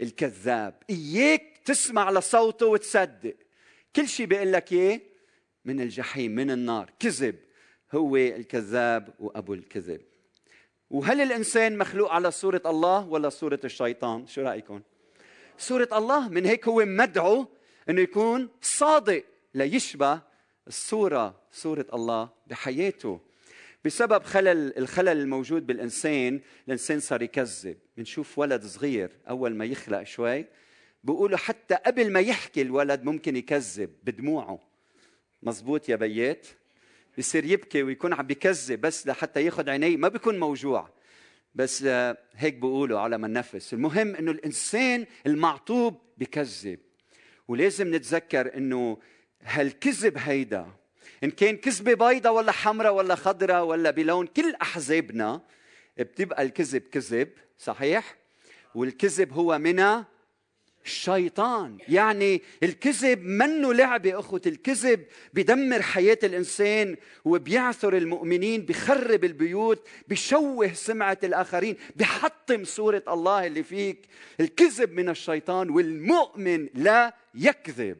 الكذاب. 0.00 0.74
إياك 0.90 1.42
تسمع 1.64 2.10
لصوته 2.10 2.66
وتصدق. 2.66 3.34
كل 3.96 4.08
شيء 4.08 4.26
بيقول 4.26 4.52
لك 4.52 4.72
اياه 4.72 5.00
من 5.66 5.80
الجحيم 5.80 6.34
من 6.34 6.50
النار. 6.50 6.90
كذب. 6.98 7.36
هو 7.94 8.16
الكذاب 8.16 9.14
وأبو 9.18 9.54
الكذب. 9.54 10.00
وهل 10.90 11.20
الإنسان 11.20 11.78
مخلوق 11.78 12.12
على 12.12 12.30
صورة 12.30 12.62
الله 12.66 13.08
ولا 13.08 13.28
صورة 13.28 13.60
الشيطان؟ 13.64 14.26
شو 14.26 14.42
رأيكم؟ 14.42 14.80
صورة 15.58 15.88
الله 15.92 16.28
من 16.28 16.46
هيك 16.46 16.68
هو 16.68 16.84
مدعو 16.84 17.46
إنه 17.88 18.00
يكون 18.00 18.48
صادق 18.62 19.24
ليشبه 19.54 20.20
الصورة 20.68 21.40
صورة 21.52 21.86
الله 21.94 22.28
بحياته. 22.46 23.20
بسبب 23.84 24.22
خلل 24.22 24.78
الخلل 24.78 25.08
الموجود 25.08 25.66
بالإنسان 25.66 26.40
الإنسان 26.66 27.00
صار 27.00 27.22
يكذب. 27.22 27.78
بنشوف 27.96 28.38
ولد 28.38 28.64
صغير 28.64 29.10
أول 29.28 29.54
ما 29.54 29.64
يخلق 29.64 30.02
شوي 30.02 30.44
بيقولوا 31.04 31.38
حتى 31.38 31.74
قبل 31.74 32.12
ما 32.12 32.20
يحكي 32.20 32.62
الولد 32.62 33.04
ممكن 33.04 33.36
يكذب 33.36 33.90
بدموعه. 34.04 34.75
مزبوط 35.42 35.88
يا 35.88 35.96
بيات. 35.96 36.46
بصير 37.18 37.44
يبكي 37.44 37.82
ويكون 37.82 38.12
عم 38.12 38.26
بكذب 38.26 38.80
بس 38.80 39.06
لحتى 39.06 39.44
ياخذ 39.44 39.70
عينيه 39.70 39.96
ما 39.96 40.08
بيكون 40.08 40.38
موجوع. 40.38 40.88
بس 41.54 41.82
هيك 42.34 42.54
بيقولوا 42.54 43.00
على 43.00 43.18
ما 43.18 43.26
النفس 43.26 43.74
المهم 43.74 44.16
إنه 44.16 44.30
الإنسان 44.30 45.06
المعطوب 45.26 46.00
بكذب. 46.18 46.78
ولازم 47.48 47.94
نتذكر 47.94 48.56
إنه 48.56 48.98
هالكذب 49.42 50.18
هيدا؟ 50.18 50.66
إن 51.24 51.30
كان 51.30 51.56
كذبة 51.56 52.08
بيضة 52.08 52.30
ولا 52.30 52.52
حمراء 52.52 52.94
ولا 52.94 53.14
خضراء 53.14 53.64
ولا 53.64 53.90
بلون 53.90 54.26
كل 54.26 54.54
أحزابنا 54.62 55.42
بتبقى 55.98 56.42
الكذب 56.42 56.82
كذب 56.82 57.28
صحيح؟ 57.58 58.16
والكذب 58.74 59.32
هو 59.32 59.58
من 59.58 60.04
الشيطان. 60.86 61.78
يعني 61.88 62.42
الكذب 62.62 63.22
منه 63.22 63.74
لعبة 63.74 64.18
أخوة. 64.18 64.40
الكذب 64.46 65.04
بدمر 65.34 65.82
حياة 65.82 66.18
الإنسان 66.22 66.96
وبيعثر 67.24 67.96
المؤمنين 67.96 68.62
بخرب 68.62 69.24
البيوت 69.24 69.88
بشوه 70.08 70.72
سمعة 70.72 71.18
الآخرين 71.24 71.76
بحطم 71.96 72.64
صورة 72.64 73.02
الله 73.08 73.46
اللي 73.46 73.62
فيك. 73.62 74.06
الكذب 74.40 74.92
من 74.92 75.08
الشيطان 75.08 75.70
والمؤمن 75.70 76.68
لا 76.74 77.14
يكذب. 77.34 77.98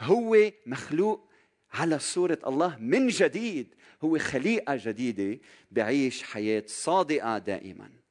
هو 0.00 0.50
مخلوق 0.66 1.28
على 1.72 1.98
صورة 1.98 2.38
الله 2.46 2.76
من 2.80 3.08
جديد. 3.08 3.74
هو 4.04 4.18
خليقة 4.18 4.80
جديدة 4.84 5.38
بعيش 5.70 6.22
حياة 6.22 6.64
صادقة 6.66 7.38
دائما. 7.38 8.01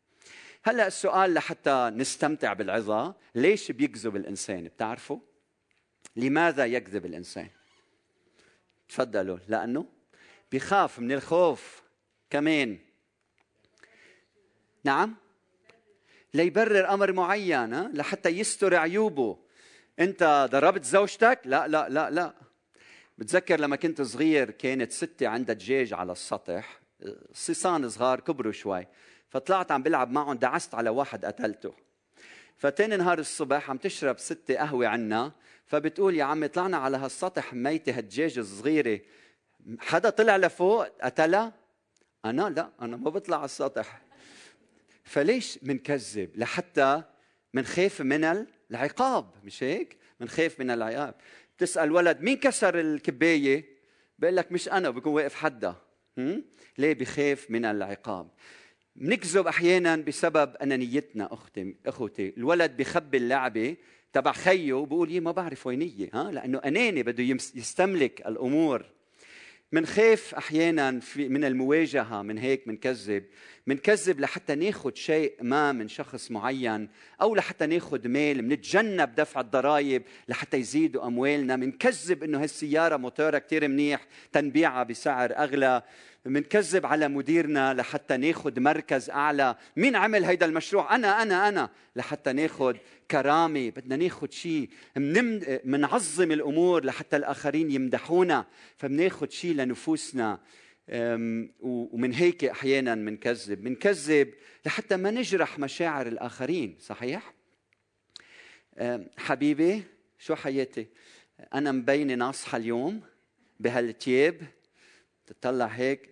هلا 0.64 0.88
السؤال 0.88 1.34
لحتى 1.34 1.92
نستمتع 1.96 2.54
بالعظة. 2.54 3.16
ليش 3.36 3.72
بيكذب 3.72 4.16
الإنسان؟ 4.16 4.64
بتعرفوا؟ 4.64 5.20
لماذا 6.16 6.66
يكذب 6.66 7.06
الإنسان؟ 7.06 7.50
تفضلوا. 8.90 9.38
لأنه 9.48 9.86
بخاف 10.52 11.00
من 11.00 11.12
الخوف 11.12 11.82
كمان. 12.30 12.80
نعم؟ 14.84 15.16
ليبرر 16.34 16.94
أمر 16.94 17.12
معين 17.12 17.92
لحتى 17.92 18.30
يستر 18.30 18.76
عيوبه. 18.76 19.38
أنت 20.00 20.48
ضربت 20.52 20.84
زوجتك؟ 20.84 21.40
لا 21.46 21.68
لا 21.68 21.90
لا 21.90 22.10
لا. 22.10 22.34
بتذكر 23.18 23.60
لما 23.60 23.76
كنت 23.76 24.02
صغير 24.02 24.52
كانت 24.52 24.92
ستي 24.92 25.26
عندها 25.26 25.56
دجاج 25.56 25.94
على 25.94 26.12
السطح. 26.12 26.82
صيصان 27.34 27.90
صغار 27.90 28.20
كبروا 28.20 28.52
شوي. 28.52 28.88
فطلعت 29.32 29.72
عم 29.72 29.84
بلعب 29.84 30.12
معهم 30.12 30.34
دعست 30.38 30.76
على 30.76 30.90
واحد 30.90 31.26
قتلته. 31.26 31.74
فتاني 32.58 32.98
نهار 32.98 33.20
الصبح 33.20 33.70
عم 33.70 33.78
تشرب 33.78 34.20
ستة 34.20 34.56
قهوة 34.56 34.88
عنا 34.88 35.32
فبتقول 35.66 36.16
يا 36.16 36.24
عمي 36.24 36.48
طلعنا 36.48 36.78
على 36.78 36.98
هالسطح 36.98 37.54
ميتة 37.54 37.98
هالدجاجة 37.98 38.40
الصغيرة. 38.40 39.00
حدا 39.80 40.10
طلع 40.10 40.38
لفوق 40.38 40.88
قتلها؟ 41.02 41.54
أنا؟ 42.26 42.50
لا 42.50 42.70
أنا 42.82 42.98
ما 42.98 43.10
بطلع 43.10 43.38
على 43.38 43.46
السطح. 43.46 44.02
فليش 45.04 45.60
منكذب؟ 45.64 46.30
لحتى 46.36 47.04
منخاف 47.54 48.02
من 48.02 48.46
العقاب 48.72 49.32
مش 49.44 49.64
هيك؟ 49.64 49.98
منخاف 50.20 50.60
من 50.60 50.72
العقاب. 50.72 51.16
تسال 51.58 51.92
ولد 51.92 52.22
مين 52.22 52.38
كسر 52.38 52.80
الكباية؟ 52.80 53.66
بقول 54.20 54.36
لك 54.36 54.52
مش 54.52 54.70
أنا 54.70 54.90
بكون 54.90 55.14
واقف 55.14 55.36
حدا. 55.36 55.76
ليه 56.78 56.94
بخاف 56.94 57.52
من 57.52 57.66
العقاب؟ 57.66 58.30
بنكذب 58.96 59.48
أحيانا 59.48 59.96
بسبب 59.96 60.56
انانيتنا 60.56 61.34
أختي 61.34 61.76
أخوتي 61.86 62.34
الولد 62.38 62.78
بخبي 62.78 63.18
اللعبة 63.18 63.76
تبع 64.14 64.32
خيه 64.32 64.74
وبقول 64.74 65.12
يي 65.12 65.20
ما 65.20 65.32
بعرف 65.32 65.68
وينيه 65.68 66.10
ها؟ 66.14 66.32
لأنه 66.32 66.58
أناني 66.58 67.04
بده 67.04 67.24
يستملك 67.56 68.22
الأمور. 68.28 68.86
منخاف 69.74 70.36
أحيانا 70.36 71.00
في 71.00 71.30
من 71.30 71.46
المواجهة 71.46 72.22
من 72.22 72.38
هيك 72.38 72.68
منكذب. 72.68 73.24
منكذب 73.68 74.20
لحتى 74.20 74.56
ناخذ 74.56 74.94
شيء 74.94 75.36
ما 75.42 75.72
من 75.72 75.88
شخص 75.88 76.32
معين 76.32 76.90
أو 77.22 77.36
لحتى 77.36 77.66
ناخذ 77.66 78.08
مال 78.08 78.48
منتجنب 78.48 79.16
دفع 79.16 79.42
الضرائب 79.42 80.04
لحتى 80.28 80.58
يزيدوا 80.58 81.08
أموالنا. 81.08 81.56
منكذب 81.56 82.24
إنه 82.24 82.44
هالسيارة 82.44 82.98
موتورها 82.98 83.40
كثير 83.40 83.68
منيح 83.68 84.08
تنبيعها 84.32 84.84
بسعر 84.84 85.32
أغلى. 85.38 85.84
منكذب 86.26 86.86
على 86.86 87.08
مديرنا 87.08 87.74
لحتى 87.74 88.18
ناخذ 88.18 88.60
مركز 88.60 89.10
أعلى. 89.10 89.56
مين 89.78 89.96
عمل 89.96 90.24
هيدا 90.24 90.46
المشروع؟ 90.46 90.96
أنا 90.96 91.22
أنا 91.22 91.48
أنا. 91.48 91.70
لحتى 91.96 92.34
ناخذ 92.34 92.78
كرامة. 93.12 93.70
بدنا 93.70 93.96
ناخذ 93.96 94.30
شيء 94.30 94.70
منعظم 95.66 96.32
الأمور 96.32 96.86
لحتى 96.86 97.16
الآخرين 97.16 97.72
يمدحونا. 97.72 98.46
فبناخذ 98.78 99.30
شيء 99.30 99.56
لنفوسنا. 99.56 100.40
ومن 101.60 102.14
هيك 102.14 102.44
أحيانا 102.44 102.96
منكذب. 102.96 103.64
منكذب 103.64 104.34
لحتى 104.66 104.98
ما 104.98 105.12
نجرح 105.12 105.60
مشاعر 105.60 106.08
الآخرين. 106.08 106.78
صحيح؟ 106.80 107.34
حبيبي 109.18 109.84
شو 110.20 110.36
حياتي؟ 110.36 110.88
أنا 111.54 111.72
مبينة 111.72 112.16
ناصحة 112.16 112.58
اليوم 112.58 113.02
بهالتياب. 113.60 114.42
تطلع 115.28 115.66
هيك. 115.66 116.11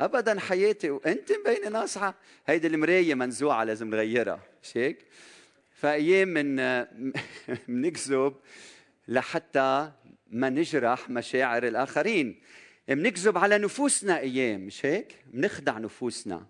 ابدا 0.00 0.40
حياتي 0.40 0.90
وأنت 0.90 1.32
مبينة 1.32 1.68
ناصحة. 1.68 2.14
هيدي 2.46 2.66
المراية 2.66 3.14
منزوعة 3.14 3.64
لازم 3.64 3.90
نغيرها 3.90 4.40
مش 4.62 4.76
هيك 4.76 4.98
فأيام 5.70 6.28
من 6.28 6.56
بنكذب 7.68 8.34
لحتى 9.08 9.92
ما 10.30 10.50
نجرح 10.50 11.10
مشاعر 11.10 11.66
الآخرين. 11.66 12.40
بنكذب 12.88 13.38
على 13.38 13.58
نفوسنا 13.58 14.18
أيام 14.18 14.60
مش 14.60 14.86
هيك 14.86 15.24
بنخدع 15.32 15.78
نفوسنا 15.78 16.46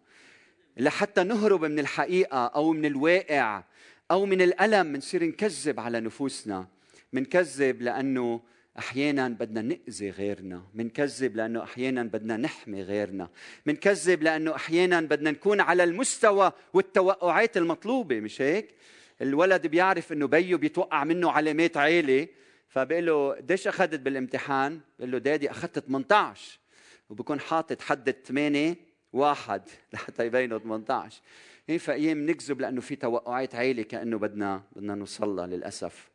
لحتى 0.76 1.22
نهرب 1.22 1.64
من 1.64 1.78
الحقيقة 1.78 2.46
أو 2.46 2.72
من 2.72 2.84
الواقع 2.84 3.64
أو 4.10 4.26
من 4.26 4.42
الألم 4.42 4.92
بنصير 4.92 5.24
نكذب 5.24 5.80
على 5.80 6.00
نفوسنا. 6.00 6.66
بنكذب 7.12 7.82
لأنه 7.82 8.40
أحيانا 8.78 9.28
بدنا 9.28 9.62
نأذي 9.62 10.10
غيرنا 10.10 10.62
بنكذب 10.74 11.36
لأنه 11.36 11.62
أحيانا 11.62 12.02
بدنا 12.02 12.36
نحمي 12.36 12.82
غيرنا 12.82 13.28
بنكذب 13.66 14.22
لأنه 14.22 14.54
أحيانا 14.54 15.00
بدنا 15.00 15.30
نكون 15.30 15.60
على 15.60 15.84
المستوى 15.84 16.52
والتوقعات 16.72 17.56
المطلوبة 17.56 18.20
مش 18.20 18.42
هيك؟ 18.42 18.74
الولد 19.22 19.66
بيعرف 19.66 20.12
إنه 20.12 20.26
بيو 20.26 20.58
بيتوقع 20.58 21.04
منه 21.04 21.30
علامات 21.30 21.76
عالية 21.76 22.28
فبقول 22.68 23.06
له 23.06 23.32
قديش 23.34 23.68
أخذت 23.68 24.00
بالامتحان؟ 24.00 24.80
بقول 24.98 25.10
له 25.12 25.18
دادي 25.18 25.50
أخذت 25.50 25.78
18 25.78 26.58
وبكون 27.10 27.40
حاطط 27.40 27.80
حد 27.80 28.14
8 28.24 28.76
واحد. 29.12 29.62
لحتى 29.92 30.26
يبينوا 30.26 30.58
18 30.58 31.20
إيه 31.68 31.78
فأيام 31.78 32.26
نكذب 32.30 32.60
لأنه 32.60 32.80
في 32.80 32.96
توقعات 32.96 33.54
عالية 33.54 33.82
كأنه 33.82 34.18
بدنا 34.18 34.62
بدنا 34.76 34.94
نوصلها 34.94 35.46
للأسف. 35.46 36.13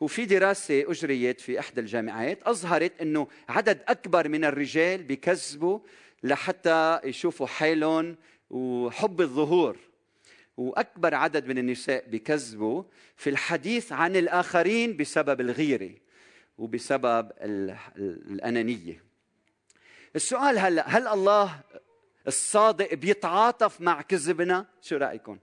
وفي 0.00 0.24
دراسة 0.24 0.90
أجريت 0.90 1.40
في 1.40 1.60
إحدى 1.60 1.80
الجامعات 1.80 2.42
أظهرت 2.42 3.00
أنه 3.00 3.28
عدد 3.48 3.80
أكبر 3.88 4.28
من 4.28 4.44
الرجال 4.44 5.02
بيكذبوا 5.02 5.80
لحتى 6.22 7.00
يشوفوا 7.04 7.46
حالهم 7.46 8.16
وحب 8.50 9.20
الظهور. 9.20 9.76
وأكبر 10.56 11.14
عدد 11.14 11.46
من 11.46 11.58
النساء 11.58 12.08
بيكذبوا 12.08 12.82
في 13.16 13.30
الحديث 13.30 13.92
عن 13.92 14.16
الآخرين 14.16 14.96
بسبب 14.96 15.40
الغيرة 15.40 15.90
وبسبب 16.58 17.32
الأنانية. 17.96 19.04
السؤال 20.16 20.58
هلأ 20.58 20.88
هل 20.88 21.08
الله 21.08 21.60
الصادق 22.26 22.94
بيتعاطف 22.94 23.80
مع 23.80 24.02
كذبنا؟ 24.02 24.66
شو 24.82 24.96
رأيكم؟ 24.96 25.38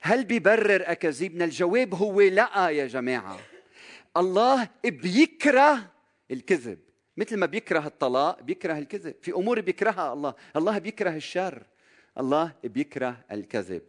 هل 0.00 0.24
بيبرر 0.24 0.82
أكاذيبنا؟ 0.86 1.44
الجواب 1.44 1.94
هو 1.94 2.20
لا 2.20 2.68
يا 2.68 2.86
جماعة. 2.86 3.38
الله 4.16 4.68
بيكره 4.84 5.90
الكذب. 6.30 6.78
مثل 7.16 7.36
ما 7.36 7.46
بيكره 7.46 7.86
الطلاق 7.86 8.42
بيكره 8.42 8.78
الكذب. 8.78 9.14
في 9.22 9.32
أمور 9.32 9.60
بيكرهها 9.60 10.12
الله. 10.12 10.34
الله 10.56 10.78
بيكره 10.78 11.10
الشر. 11.10 11.62
الله 12.18 12.52
بيكره 12.64 13.24
الكذب. 13.32 13.82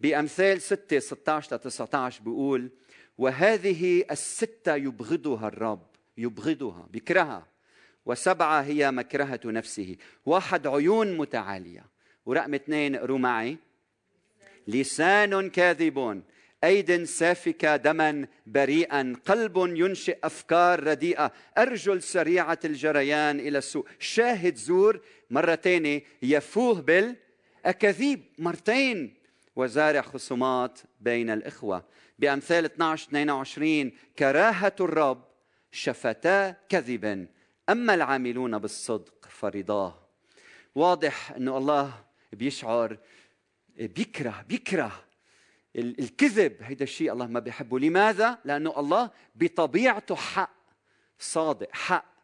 بأمثال 0.00 0.62
6 0.62 0.98
16 0.98 1.56
ل 1.56 1.58
19 1.58 2.22
بيقول 2.22 2.70
وهذه 3.18 4.04
الستة 4.10 4.74
يبغضها 4.74 5.48
الرب. 5.48 5.86
يبغضها 6.18 6.86
بيكرهها. 6.90 7.46
وسبعة 8.06 8.62
هي 8.62 8.90
مكرهة 8.90 9.40
نفسه. 9.44 9.96
واحد 10.26 10.66
عيون 10.66 11.16
متعالية. 11.16 11.86
ورقم 12.26 12.54
اثنين 12.54 12.94
اقروا 12.94 13.18
معي. 13.18 13.58
لسان 14.68 15.50
كاذب 15.50 16.22
أيد 16.64 17.04
سافكه 17.04 17.76
دما 17.76 18.26
بريئا 18.46 19.16
قلب 19.26 19.56
ينشئ 19.56 20.18
أفكار 20.24 20.84
رديئة. 20.84 21.32
ارجل 21.58 22.02
سريعه 22.02 22.58
الجريان 22.64 23.40
إلى 23.40 23.58
السوء. 23.58 23.86
شاهد 23.98 24.56
زور 24.56 25.00
مره 25.30 25.54
ثانية 25.54 26.02
يفوه 26.22 26.80
بالاكاذيب 26.80 28.22
مرتين. 28.38 29.14
وزارع 29.56 30.00
خصومات 30.00 30.78
بين 31.00 31.30
الإخوة. 31.30 31.84
بأمثال 32.18 32.64
12 32.64 33.08
22 33.08 33.92
كراهة 34.18 34.76
الرب 34.80 35.24
شفتا 35.72 36.50
كذبا. 36.68 37.26
أما 37.68 37.94
العاملون 37.94 38.58
بالصدق 38.58 39.28
فرضاه. 39.30 40.08
واضح 40.74 41.32
انه 41.32 41.58
الله 41.58 42.04
بيشعر 42.32 42.98
بيكره 43.78 44.44
بيكره 44.48 45.04
الكذب 45.76 46.56
هيدا 46.60 46.84
الشيء 46.84 47.12
الله 47.12 47.26
ما 47.26 47.40
بيحبه. 47.40 47.78
لماذا؟ 47.78 48.38
لأنه 48.44 48.80
الله 48.80 49.10
بطبيعته 49.34 50.14
حق 50.14 50.56
صادق 51.18 51.68
حق. 51.72 52.18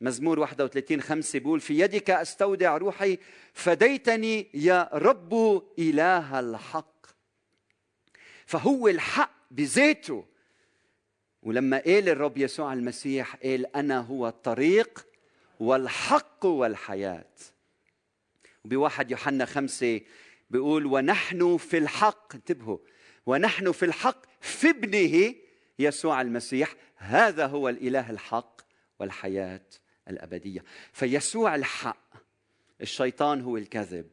مزمور 0.00 0.38
31 0.38 1.02
5 1.02 1.38
بيقول 1.38 1.60
في 1.60 1.78
يدك 1.78 2.10
أستودع 2.10 2.76
روحي 2.76 3.18
فديتني 3.52 4.46
يا 4.54 4.90
رب 4.92 5.62
إله 5.78 6.40
الحق. 6.40 7.06
فهو 8.46 8.88
الحق 8.88 9.32
بذاته. 9.50 10.24
ولما 11.42 11.78
قال 11.78 12.08
الرب 12.08 12.38
يسوع 12.38 12.72
المسيح 12.72 13.36
قال 13.36 13.76
أنا 13.76 13.98
هو 13.98 14.28
الطريق 14.28 15.06
والحق 15.60 16.46
والحياة. 16.46 17.34
وبواحد 18.64 19.10
يوحنا 19.10 19.44
خمسة 19.44 20.00
بيقول 20.50 20.86
ونحن 20.86 21.56
في 21.56 21.78
الحق 21.78 22.34
انتبهوا 22.34 22.78
ونحن 23.26 23.72
في 23.72 23.84
الحق 23.84 24.22
في 24.40 24.70
ابنه 24.70 25.34
يسوع 25.78 26.20
المسيح. 26.20 26.74
هذا 26.96 27.46
هو 27.46 27.68
الإله 27.68 28.10
الحق 28.10 28.60
والحياة 29.00 29.66
الأبدية. 30.08 30.64
فيسوع 30.92 31.54
الحق 31.54 32.14
الشيطان 32.80 33.40
هو 33.40 33.56
الكذب. 33.56 34.06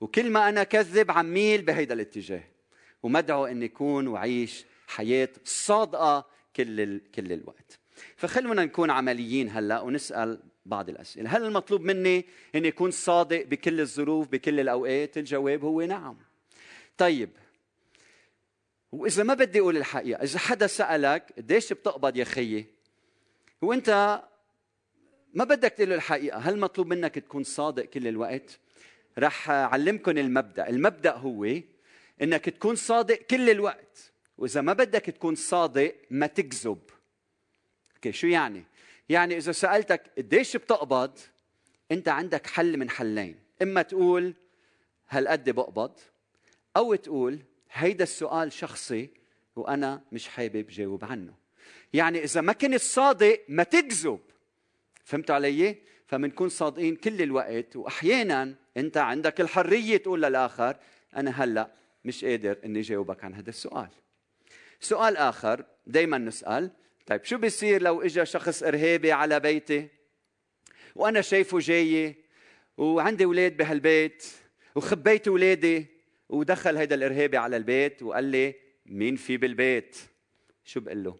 وكل 0.00 0.30
ما 0.30 0.48
أنا 0.48 0.64
كذب 0.64 1.10
عميل 1.10 1.62
بهيدا 1.62 1.94
الاتجاه. 1.94 2.44
ومدعو 3.02 3.46
اني 3.46 3.64
اكون 3.64 4.06
وعيش 4.06 4.64
حياة 4.86 5.28
صادقة 5.44 6.26
كل 6.56 6.98
كل 6.98 7.32
الوقت. 7.32 7.78
فخلونا 8.16 8.64
نكون 8.64 8.90
عمليين 8.90 9.50
هلأ 9.50 9.80
ونسأل 9.80 10.42
بعض 10.66 10.88
الأسئلة. 10.88 11.36
هل 11.36 11.44
المطلوب 11.44 11.80
مني 11.80 12.24
اني 12.54 12.68
اكون 12.68 12.90
صادق 12.90 13.42
بكل 13.46 13.80
الظروف 13.80 14.28
بكل 14.28 14.60
الأوقات؟ 14.60 15.18
الجواب 15.18 15.64
هو 15.64 15.82
نعم. 15.82 16.16
طيب. 16.98 17.30
وإذا 18.92 19.22
ما 19.22 19.34
بدي 19.34 19.60
أقول 19.60 19.76
الحقيقة 19.76 20.22
إذا 20.22 20.38
حدا 20.38 20.66
سألك 20.66 21.32
قديش 21.36 21.72
بتقبض 21.72 22.16
يا 22.16 22.24
خيي 22.24 22.66
وأنت 23.62 24.22
ما 25.34 25.44
بدك 25.44 25.72
تقول 25.72 25.88
له 25.88 25.94
الحقيقة. 25.94 26.38
هل 26.38 26.58
مطلوب 26.58 26.86
منك 26.86 27.14
تكون 27.14 27.44
صادق 27.44 27.84
كل 27.84 28.06
الوقت؟ 28.06 28.58
رح 29.18 29.50
اعلمكم 29.50 30.18
المبدأ. 30.18 30.68
المبدأ 30.68 31.12
هو 31.12 31.44
إنك 32.22 32.44
تكون 32.44 32.76
صادق 32.76 33.16
كل 33.16 33.50
الوقت. 33.50 34.12
وإذا 34.38 34.60
ما 34.60 34.72
بدك 34.72 35.04
تكون 35.04 35.34
صادق 35.34 35.94
ما 36.10 36.26
تكذب. 36.26 36.78
أوكي 37.96 38.12
شو 38.12 38.26
يعني؟ 38.26 38.64
يعني 39.08 39.36
إذا 39.36 39.52
سألتك 39.52 40.02
قديش 40.18 40.56
بتقبض 40.56 41.18
أنت 41.92 42.08
عندك 42.08 42.46
حل 42.46 42.76
من 42.76 42.90
حلين. 42.90 43.38
إما 43.62 43.82
تقول 43.82 44.34
هالقد 45.08 45.50
بقبض 45.50 45.98
أو 46.76 46.94
تقول 46.94 47.38
هيدا 47.72 48.04
السؤال 48.04 48.52
شخصي 48.52 49.10
وأنا 49.56 50.02
مش 50.12 50.28
حابب 50.28 50.66
جاوب 50.66 51.04
عنه. 51.04 51.34
يعني 51.92 52.24
إذا 52.24 52.40
ما 52.40 52.52
كنت 52.52 52.80
صادق 52.80 53.44
ما 53.48 53.62
تكذب. 53.62 54.20
فهمتوا 55.04 55.34
علي؟ 55.34 55.76
فمنكون 56.06 56.48
صادقين 56.48 56.96
كل 56.96 57.22
الوقت 57.22 57.76
واحيانا 57.76 58.54
أنت 58.76 58.96
عندك 58.96 59.40
الحرية 59.40 59.96
تقول 59.96 60.22
للآخر 60.22 60.76
أنا 61.16 61.30
هلأ 61.30 61.70
مش 62.04 62.24
قادر 62.24 62.58
إني 62.64 62.80
جاوبك 62.80 63.24
عن 63.24 63.34
هذا 63.34 63.50
السؤال. 63.50 63.88
سؤال 64.80 65.16
آخر 65.16 65.64
دائما 65.86 66.18
نسأل 66.18 66.70
طيب 67.06 67.24
شو 67.24 67.38
بيصير 67.38 67.82
لو 67.82 68.02
اجى 68.02 68.26
شخص 68.26 68.62
إرهابي 68.62 69.12
على 69.12 69.40
بيتي؟ 69.40 69.88
وأنا 70.94 71.20
شايفه 71.20 71.58
جاي 71.58 72.14
وعندي 72.76 73.24
أولاد 73.24 73.56
بهالبيت 73.56 74.26
وخبيت 74.74 75.28
أولادي 75.28 75.86
ودخل 76.28 76.76
هيدا 76.76 76.94
الإرهابي 76.94 77.36
على 77.36 77.56
البيت 77.56 78.02
وقال 78.02 78.24
لي 78.24 78.54
مين 78.86 79.16
في 79.16 79.36
بالبيت؟ 79.36 79.96
شو 80.64 80.80
بقول 80.80 81.04
له؟ 81.04 81.16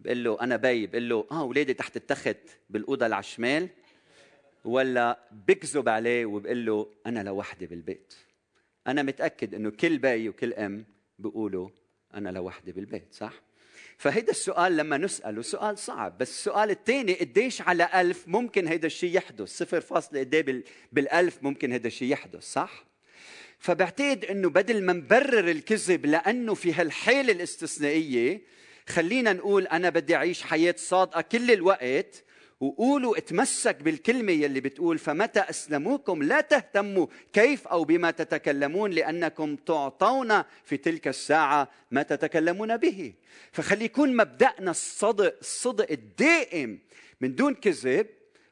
بقول 0.00 0.24
له 0.24 0.40
أنا 0.40 0.56
بي. 0.56 0.86
بقول 0.86 1.08
له 1.08 1.26
آه 1.30 1.40
أولادي 1.40 1.74
تحت 1.74 1.96
التخت 1.96 2.36
بالأوضة 2.70 3.04
على 3.04 3.18
الشمال. 3.18 3.68
ولا 4.64 5.18
بكذب 5.32 5.88
عليه 5.88 6.26
وبقول 6.26 6.66
له 6.66 6.92
أنا 7.06 7.20
لوحدي 7.20 7.66
بالبيت. 7.66 8.14
أنا 8.86 9.02
متأكد 9.02 9.54
إنه 9.54 9.70
كل 9.70 9.98
بي 9.98 10.28
وكل 10.28 10.52
أم 10.52 10.84
بيقولوا 11.18 11.68
أنا 12.14 12.28
لوحدي 12.28 12.72
بالبيت. 12.72 13.14
صح؟ 13.14 13.32
فهيدا 13.98 14.30
السؤال 14.30 14.76
لما 14.76 14.96
نسأله 14.98 15.42
سؤال 15.42 15.78
صعب 15.78 16.18
بس 16.18 16.30
السؤال 16.30 16.70
الثاني 16.70 17.14
قديش 17.14 17.62
على 17.62 17.88
ألف 17.94 18.28
ممكن 18.28 18.66
هيدا 18.66 18.86
الشيء 18.86 19.16
يحدث؟ 19.16 19.48
صفر 19.48 19.80
فاصلة 19.80 20.20
قد 20.20 20.64
بالألف 20.92 21.38
ممكن 21.42 21.72
هيدا 21.72 21.86
الشيء 21.86 22.08
يحدث 22.08 22.42
صح؟ 22.52 22.84
فبعتقد 23.58 24.24
إنه 24.24 24.50
بدل 24.50 24.82
ما 24.82 24.92
نبرر 24.92 25.50
الكذب 25.50 26.06
لأنه 26.06 26.54
في 26.54 26.72
هالحيلة 26.72 27.32
الاستثنائية 27.32 28.42
خلينا 28.88 29.32
نقول 29.32 29.66
أنا 29.66 29.90
بدي 29.90 30.16
أعيش 30.16 30.42
حياة 30.42 30.74
صادقة 30.78 31.20
كل 31.20 31.50
الوقت 31.50 32.24
وقولوا 32.60 33.18
اتمسك 33.18 33.82
بالكلمة 33.82 34.32
يلي 34.32 34.60
بتقول 34.60 34.98
فمتى 34.98 35.40
أسلموكم 35.40 36.22
لا 36.22 36.40
تهتموا 36.40 37.06
كيف 37.32 37.66
أو 37.68 37.84
بما 37.84 38.10
تتكلمون 38.10 38.90
لأنكم 38.90 39.56
تعطون 39.56 40.42
في 40.64 40.76
تلك 40.76 41.08
الساعة 41.08 41.70
ما 41.90 42.02
تتكلمون 42.02 42.76
به. 42.76 43.14
فخلي 43.52 43.84
يكون 43.84 44.16
مبدأنا 44.16 44.70
الصدق 44.70 45.36
الصدق 45.40 45.90
الدائم 45.90 46.78
من 47.20 47.34
دون 47.34 47.54
كذب. 47.54 48.06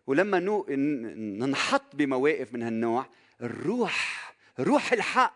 ولما 0.06 0.40
ننحط 1.38 1.96
بمواقف 1.96 2.54
من 2.54 2.62
هالنوع 2.62 3.06
الروح 3.42 4.34
روح 4.60 4.92
الحق 4.92 5.34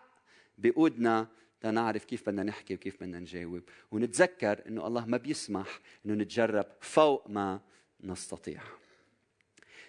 بيقودنا 0.57 1.27
لنعرف 1.63 2.05
كيف 2.05 2.29
بدنا 2.29 2.43
نحكي 2.43 2.73
وكيف 2.73 3.03
بدنا 3.03 3.19
نجاوب. 3.19 3.61
ونتذكر 3.91 4.61
إنه 4.67 4.87
الله 4.87 5.05
ما 5.05 5.17
بيسمح 5.17 5.79
إنه 6.05 6.13
نتجرب 6.13 6.65
فوق 6.81 7.29
ما 7.29 7.59
نستطيع. 8.03 8.61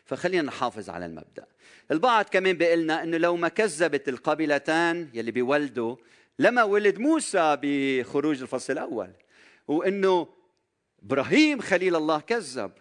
فخلينا 0.04 0.42
نحافظ 0.42 0.90
على 0.90 1.06
المبدأ. 1.06 1.46
البعض 1.90 2.24
كمان 2.24 2.56
بيقلنا 2.56 3.02
إنه 3.02 3.16
لو 3.16 3.36
ما 3.36 3.48
كذبت 3.48 4.08
القبيلتان 4.08 5.08
يلي 5.14 5.30
بيولدوا 5.30 5.96
لما 6.38 6.62
ولد 6.62 6.98
موسى 6.98 7.58
بخروج 7.62 8.42
الفصل 8.42 8.72
الأول 8.72 9.10
وإنه 9.68 10.28
إبراهيم 11.02 11.60
خليل 11.60 11.96
الله 11.96 12.20
كذب 12.20 12.72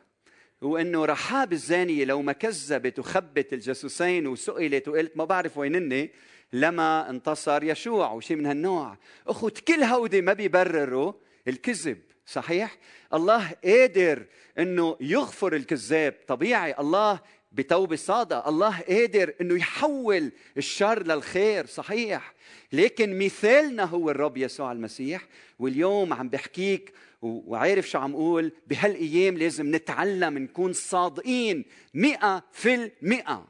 وإنه 0.61 1.05
رحاب 1.05 1.53
الزانية 1.53 2.05
لو 2.05 2.21
ما 2.21 2.31
كذبت 2.31 2.99
وخبت 2.99 3.53
الجاسوسين 3.53 4.27
وسئلت 4.27 4.87
وقلت 4.87 5.17
ما 5.17 5.25
بعرف 5.25 5.57
وينني 5.57 6.11
لما 6.53 7.09
انتصر 7.09 7.63
يشوع 7.63 8.11
وشيء 8.11 8.37
من 8.37 8.45
هالنوع. 8.45 8.97
أخوت 9.27 9.59
كل 9.59 9.83
هودي 9.83 10.21
ما 10.21 10.33
بيبرروا 10.33 11.13
الكذب. 11.47 12.01
صحيح؟ 12.31 12.77
الله 13.13 13.51
قادر 13.63 14.25
إنه 14.59 14.97
يغفر 15.01 15.55
الكذاب. 15.55 16.15
طبيعي 16.27 16.75
الله 16.79 17.19
بتوبة 17.51 17.95
صادقة. 17.95 18.49
الله 18.49 18.79
قادر 18.79 19.33
إنه 19.41 19.55
يحول 19.55 20.31
الشر 20.57 21.03
للخير. 21.03 21.65
صحيح. 21.65 22.33
لكن 22.73 23.19
مثالنا 23.19 23.83
هو 23.83 24.09
الرب 24.09 24.37
يسوع 24.37 24.71
المسيح. 24.71 25.27
واليوم 25.59 26.13
عم 26.13 26.29
بحكيك 26.29 26.93
وعارف 27.21 27.89
شو 27.89 27.99
عم 27.99 28.13
أقول 28.13 28.51
بهالأيام 28.67 29.37
لازم 29.37 29.75
نتعلم 29.75 30.37
نكون 30.37 30.73
صادقين 30.73 31.65
مئة 31.93 32.43
في 32.51 32.73
المئة. 32.75 33.47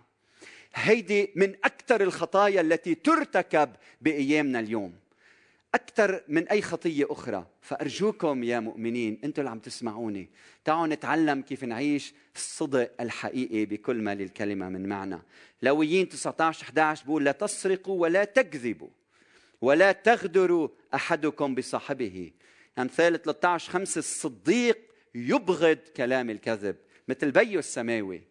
هيدي 0.76 1.32
من 1.36 1.56
أكثر 1.64 2.02
الخطايا 2.02 2.62
التي 2.62 2.96
ترتكب 2.96 3.70
بأيامنا 4.02 4.60
اليوم. 4.60 4.99
أكثر 5.76 6.24
من 6.28 6.48
أي 6.48 6.62
خطية 6.62 7.06
أخرى. 7.10 7.48
فأرجوكم 7.62 8.44
يا 8.44 8.60
مؤمنين 8.60 9.20
أنتم 9.24 9.42
اللي 9.42 9.52
عم 9.52 9.60
تسمعوني 9.60 10.30
تعالوا 10.66 10.88
نتعلم 10.88 11.42
كيف 11.42 11.64
نعيش 11.64 12.14
الصدق 12.36 12.92
الحقيقي 13.02 13.66
بكل 13.66 14.02
ما 14.02 14.16
للكلمة 14.16 14.70
من 14.70 14.90
معنى. 14.90 15.22
لويين 15.62 16.10
19 16.10 16.64
11 16.64 17.06
بقول 17.06 17.24
لا 17.24 17.32
تسرقوا 17.32 18.02
ولا 18.02 18.24
تكذبوا 18.24 18.90
ولا 19.62 19.92
تغدروا 19.92 20.70
أحدكم 20.94 21.56
بصاحبه. 21.56 22.32
أمثال 22.80 23.22
13 23.22 23.72
5 23.72 24.00
الصديق 24.00 24.80
يبغض 25.16 25.78
كلام 25.98 26.30
الكذب 26.30 26.76
مثل 27.08 27.32
بيو 27.32 27.60
السماوي. 27.60 28.22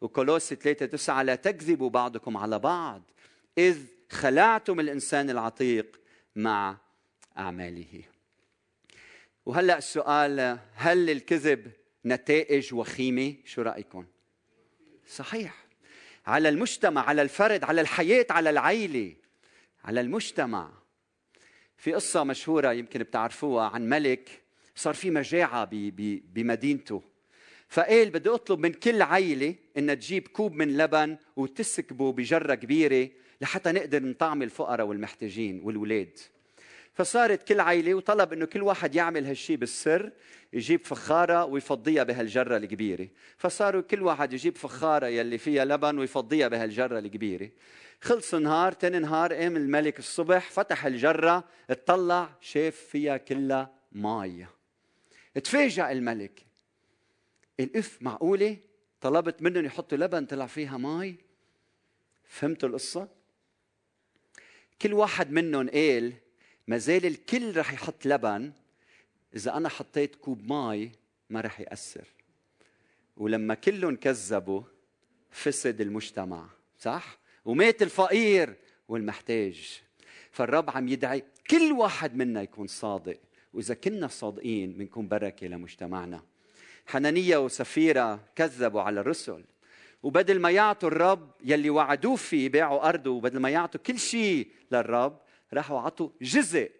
وكولوسي 0.00 0.54
3 0.54 0.86
9 0.86 1.22
لا 1.22 1.34
تكذبوا 1.34 1.90
بعضكم 1.90 2.36
على 2.36 2.58
بعض 2.58 3.02
إذ 3.58 3.78
خلعتم 4.10 4.80
الإنسان 4.80 5.30
العتيق 5.30 6.00
مع 6.36 6.76
أعماله. 7.38 8.02
وهلأ 9.46 9.78
السؤال 9.78 10.58
هل 10.74 11.10
الكذب 11.10 11.72
نتائج 12.04 12.74
وخيمة؟ 12.74 13.34
شو 13.44 13.62
رأيكم 13.62 14.06
صحيح. 15.08 15.64
على 16.26 16.48
المجتمع 16.48 17.08
على 17.08 17.22
الفرد 17.22 17.64
على 17.64 17.80
الحياة 17.80 18.26
على 18.30 18.50
العيلة 18.50 19.14
على 19.84 20.00
المجتمع. 20.00 20.72
في 21.76 21.92
قصة 21.92 22.24
مشهورة 22.24 22.72
يمكن 22.72 23.02
بتعرفوها 23.02 23.68
عن 23.68 23.88
ملك 23.88 24.42
صار 24.74 24.94
في 24.94 25.10
مجاعة 25.10 25.68
بمدينته. 26.34 27.02
فقال 27.68 28.10
بدي 28.10 28.28
أطلب 28.28 28.58
من 28.58 28.72
كل 28.72 29.02
عيلة 29.02 29.54
إنها 29.76 29.94
تجيب 29.94 30.28
كوب 30.28 30.52
من 30.52 30.76
لبن 30.76 31.16
وتسكبه 31.36 32.12
بجرة 32.12 32.54
كبيرة 32.54 33.10
لحتى 33.40 33.72
نقدر 33.72 34.02
نطعم 34.02 34.42
الفقراء 34.42 34.86
والمحتاجين 34.86 35.60
والولاد. 35.64 36.18
فصارت 36.94 37.48
كل 37.48 37.60
عائله 37.60 37.94
وطلب 37.94 38.32
إنه 38.32 38.46
كل 38.46 38.62
واحد 38.62 38.94
يعمل 38.94 39.26
هالشيء 39.26 39.56
بالسر 39.56 40.12
يجيب 40.52 40.86
فخارة 40.86 41.44
ويفضيها 41.44 42.02
بهالجرة 42.02 42.56
الكبيرة. 42.56 43.08
فصاروا 43.36 43.82
كل 43.82 44.02
واحد 44.02 44.32
يجيب 44.32 44.56
فخارة 44.56 45.06
يلي 45.06 45.38
فيها 45.38 45.64
لبن 45.64 45.98
ويفضيها 45.98 46.48
بهالجرة 46.48 46.98
الكبيرة. 46.98 47.50
خلص 48.00 48.34
نهار 48.34 48.72
تاني 48.72 48.98
نهار 48.98 49.34
قام 49.34 49.56
الملك 49.56 49.98
الصبح 49.98 50.50
فتح 50.50 50.86
الجرة 50.86 51.44
اطلع 51.70 52.36
شاف 52.40 52.76
فيها 52.76 53.16
كلها 53.16 53.74
مي 53.92 54.46
تفاجأ 55.44 55.92
الملك. 55.92 56.46
الأف 57.60 57.98
معقولة؟ 58.00 58.56
طلبت 59.00 59.42
منهم 59.42 59.64
يحطوا 59.64 59.98
لبن 59.98 60.26
طلع 60.26 60.46
فيها 60.46 60.78
مي؟ 60.78 61.16
فهمتوا 62.24 62.68
القصة؟ 62.68 63.08
كل 64.82 64.92
واحد 64.92 65.32
منهم 65.32 65.68
قال 65.68 66.12
ما 66.68 66.78
زال 66.78 67.06
الكل 67.06 67.56
رح 67.56 67.72
يحط 67.72 68.06
لبن. 68.06 68.52
إذا 69.36 69.56
أنا 69.56 69.68
حطيت 69.68 70.14
كوب 70.14 70.52
مي 70.52 70.92
ما 71.30 71.40
رح 71.40 71.60
يأثر. 71.60 72.04
ولما 73.16 73.54
كلهم 73.54 73.96
كذبوا 73.96 74.62
فسد 75.30 75.80
المجتمع 75.80 76.46
صح؟ 76.78 77.18
ومات 77.44 77.82
الفقير 77.82 78.54
والمحتاج. 78.88 79.82
فالرب 80.30 80.70
عم 80.70 80.88
يدعي 80.88 81.24
كل 81.50 81.72
واحد 81.72 82.14
منا 82.14 82.42
يكون 82.42 82.66
صادق. 82.66 83.20
وإذا 83.52 83.74
كنا 83.74 84.08
صادقين 84.08 84.72
بنكون 84.72 85.08
بركة 85.08 85.46
لمجتمعنا. 85.46 86.22
حنانية 86.86 87.36
وسفيرة 87.36 88.20
كذبوا 88.36 88.80
على 88.82 89.00
الرسل. 89.00 89.44
وبدل 90.02 90.40
ما 90.40 90.50
يعطوا 90.50 90.88
الرب 90.88 91.30
يلي 91.44 91.70
وعدوه 91.70 92.16
فيه 92.16 92.48
باعوا 92.48 92.88
أرضه. 92.88 93.10
وبدل 93.10 93.38
ما 93.38 93.50
يعطوا 93.50 93.80
كل 93.80 93.98
شيء 93.98 94.48
للرب 94.72 95.20
راحوا 95.54 95.80
عطوا 95.80 96.08
جزء. 96.22 96.70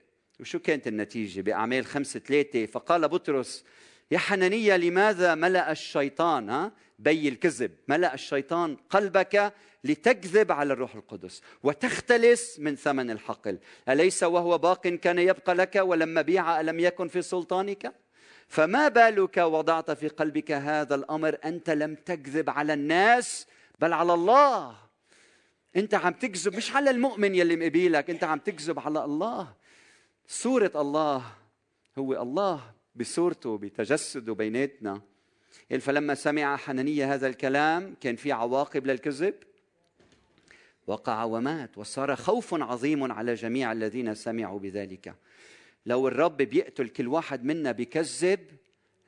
وشو 0.40 0.58
كانت 0.58 0.86
النتيجة؟ 0.86 1.40
بأعمال 1.40 1.86
خمسة 1.86 2.20
ثلاثة. 2.20 2.66
فقال 2.66 3.08
بطرس 3.08 3.64
يا 4.10 4.18
حنانية 4.18 4.76
لماذا 4.76 5.34
ملأ 5.34 5.72
الشيطان؟ 5.72 6.50
ها؟ 6.50 6.72
بي 6.98 7.28
الكذب. 7.28 7.70
ملأ 7.88 8.14
الشيطان 8.14 8.76
قلبك 8.90 9.52
لتكذب 9.84 10.52
على 10.52 10.72
الروح 10.72 10.94
القدس 10.94 11.42
وتختلس 11.62 12.58
من 12.58 12.76
ثمن 12.76 13.10
الحقل. 13.10 13.58
أليس 13.88 14.22
وهو 14.22 14.58
باق 14.58 14.88
كان 14.88 15.18
يبقى 15.18 15.54
لك 15.54 15.76
ولما 15.76 16.22
بيع 16.22 16.60
ألم 16.60 16.80
يكن 16.80 17.08
في 17.08 17.22
سلطانك؟ 17.22 17.92
فما 18.48 18.88
بالك 18.88 19.36
وضعت 19.36 19.90
في 19.90 20.08
قلبك 20.08 20.52
هذا 20.52 20.94
الأمر؟ 20.94 21.38
أنت 21.44 21.70
لم 21.70 21.94
تكذب 21.94 22.50
على 22.50 22.72
الناس 22.72 23.46
بل 23.80 23.92
على 23.92 24.14
الله. 24.14 24.83
انت 25.76 25.94
عم 25.94 26.12
تكذب 26.12 26.56
مش 26.56 26.72
على 26.72 26.90
المؤمن 26.90 27.34
يلي 27.34 27.56
مقبيلك 27.56 28.10
انت 28.10 28.24
عم 28.24 28.38
تكذب 28.38 28.78
على 28.78 29.04
الله. 29.04 29.54
صورة 30.26 30.72
الله 30.76 31.24
هو 31.98 32.22
الله 32.22 32.74
بصورته 32.94 33.58
بتجسده 33.58 34.34
بيناتنا. 34.34 35.02
فلما 35.80 36.14
سمع 36.14 36.56
حنانية 36.56 37.14
هذا 37.14 37.26
الكلام 37.26 37.94
كان 38.00 38.16
في 38.16 38.32
عواقب 38.32 38.86
للكذب؟ 38.86 39.34
وقع 40.86 41.24
ومات 41.24 41.78
وصار 41.78 42.16
خوف 42.16 42.54
عظيم 42.54 43.12
على 43.12 43.34
جميع 43.34 43.72
الذين 43.72 44.14
سمعوا 44.14 44.58
بذلك. 44.58 45.14
لو 45.86 46.08
الرب 46.08 46.36
بيقتل 46.36 46.88
كل 46.88 47.08
واحد 47.08 47.44
منا 47.44 47.72
بكذب 47.72 48.40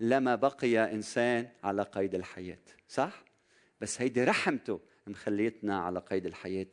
لما 0.01 0.35
بقي 0.35 0.93
إنسان 0.93 1.49
على 1.65 1.83
قيد 1.83 2.15
الحياة. 2.15 2.59
صح؟ 2.89 3.25
بس 3.81 4.01
هيدي 4.01 4.25
رحمته. 4.25 4.81
مخليتنا 5.07 5.81
على 5.81 5.99
قيد 5.99 6.27
الحياة. 6.27 6.67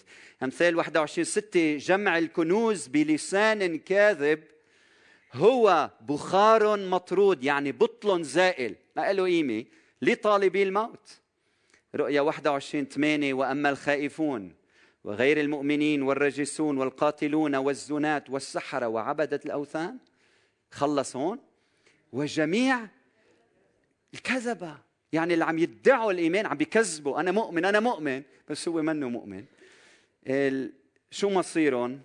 أمثال 0.44 0.76
21 0.76 1.26
6 1.26 1.78
جمع 1.78 2.18
الكنوز 2.18 2.88
بلسان 2.88 3.78
كاذب 3.78 4.44
هو 5.34 5.92
بخار 6.02 6.78
مطرود 6.78 7.44
يعني 7.44 7.72
بطل 7.72 8.24
زائل. 8.24 8.76
ما 8.96 9.14
له 9.14 9.24
قيمة؟ 9.24 9.66
لطالبي 10.02 10.64
الموت. 10.64 11.20
رؤيا 11.96 12.22
21 12.22 12.86
8 12.86 13.34
وأما 13.34 13.70
الخائفون 13.70 14.56
وغير 15.04 15.40
المؤمنين 15.40 16.02
والرجسون 16.02 16.78
والقاتلون 16.78 17.56
والزنات 17.56 18.30
والسحرة 18.30 18.88
وعبدة 18.88 19.40
الأوثان 19.46 19.98
خلص 20.72 21.16
هون. 21.16 21.40
وجميع 22.12 22.88
الكذبة. 24.14 24.78
يعني 25.14 25.34
اللي 25.34 25.46
عم 25.46 25.60
يدعوا 25.60 26.12
الإيمان 26.12 26.46
عم 26.46 26.58
بيكذبوا. 26.58 27.20
أنا 27.20 27.32
مؤمن 27.32 27.66
أنا 27.66 27.80
مؤمن. 27.80 28.22
بس 28.50 28.68
هو 28.68 28.82
منه 28.82 29.10
مؤمن. 29.10 29.46
شو 31.12 31.30
مصيرهم؟ 31.30 32.02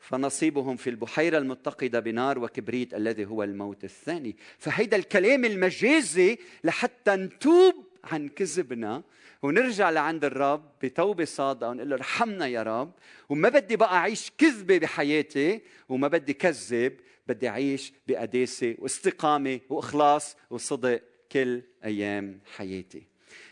فنصيبهم 0.00 0.76
في 0.76 0.90
البحيرة 0.90 1.38
المتقدة 1.38 2.00
بنار 2.00 2.38
وكبريت 2.38 2.94
الذي 2.94 3.26
هو 3.26 3.42
الموت 3.42 3.84
الثاني. 3.84 4.36
فهيدا 4.58 4.96
الكلام 4.96 5.44
المجازي 5.44 6.38
لحتى 6.64 7.16
نتوب 7.16 7.74
عن 8.04 8.28
كذبنا 8.28 9.02
ونرجع 9.42 9.90
لعند 9.90 10.24
الرب 10.24 10.70
بتوبة 10.82 11.24
صادقة 11.24 11.70
ونقول 11.70 11.90
له 11.90 11.96
ارحمنا 11.96 12.46
يا 12.46 12.62
رب. 12.62 12.92
وما 13.28 13.48
بدي 13.48 13.76
بقى 13.76 13.94
أعيش 13.96 14.32
كذبة 14.38 14.78
بحياتي 14.78 15.60
وما 15.88 16.08
بدي 16.08 16.32
كذب 16.32 16.96
بدي 17.26 17.48
أعيش 17.48 17.92
بقداسة 18.08 18.74
واستقامة 18.78 19.60
وإخلاص 19.70 20.36
وصدق 20.50 21.02
كل 21.32 21.62
أيام 21.84 22.40
حياتي. 22.56 23.02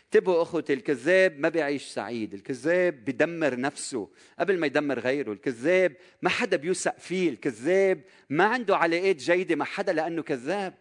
انتبهوا 0.05 0.41
اخوتي 0.41 0.73
الكذاب 0.73 1.39
ما 1.39 1.49
بيعيش 1.49 1.83
سعيد 1.83 2.33
الكذاب 2.33 3.05
بدمر 3.05 3.59
نفسه. 3.59 4.09
قبل 4.39 4.59
ما 4.59 4.67
يدمر 4.67 4.99
غيره 4.99 5.31
الكذاب 5.31 5.93
ما 6.21 6.29
حدا 6.29 6.57
بيوثق 6.57 6.99
فيه 6.99 7.29
الكذاب 7.29 8.01
ما 8.29 8.43
عنده 8.43 8.77
علاقات 8.77 9.15
جيدة 9.15 9.55
مع 9.55 9.65
حدا 9.65 9.93
لأنه 9.93 10.23
كذاب. 10.23 10.73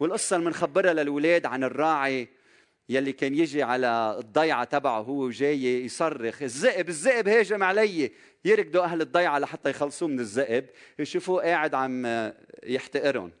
والقصة 0.00 0.36
اللي 0.36 0.46
بنخبرها 0.46 0.92
للاولاد 0.92 1.46
عن 1.46 1.64
الراعي 1.64 2.28
يلي 2.88 3.12
كان 3.12 3.34
يجي 3.34 3.62
على 3.62 4.16
الضيعة 4.18 4.64
تبعه 4.64 5.00
هو 5.00 5.24
وجاي 5.24 5.84
يصرخ 5.84 6.42
الذئب 6.42 6.88
الذئب 6.88 7.28
هاجم 7.28 7.62
علي! 7.62 8.12
يركضوا 8.44 8.84
أهل 8.84 9.00
الضيعة 9.00 9.38
لحتى 9.38 9.70
يخلصوه 9.70 10.08
من 10.08 10.20
الذئب. 10.20 10.66
يشوفوه 10.98 11.42
قاعد 11.42 11.74
عم 11.74 12.32
يحتقرهم. 12.64 13.32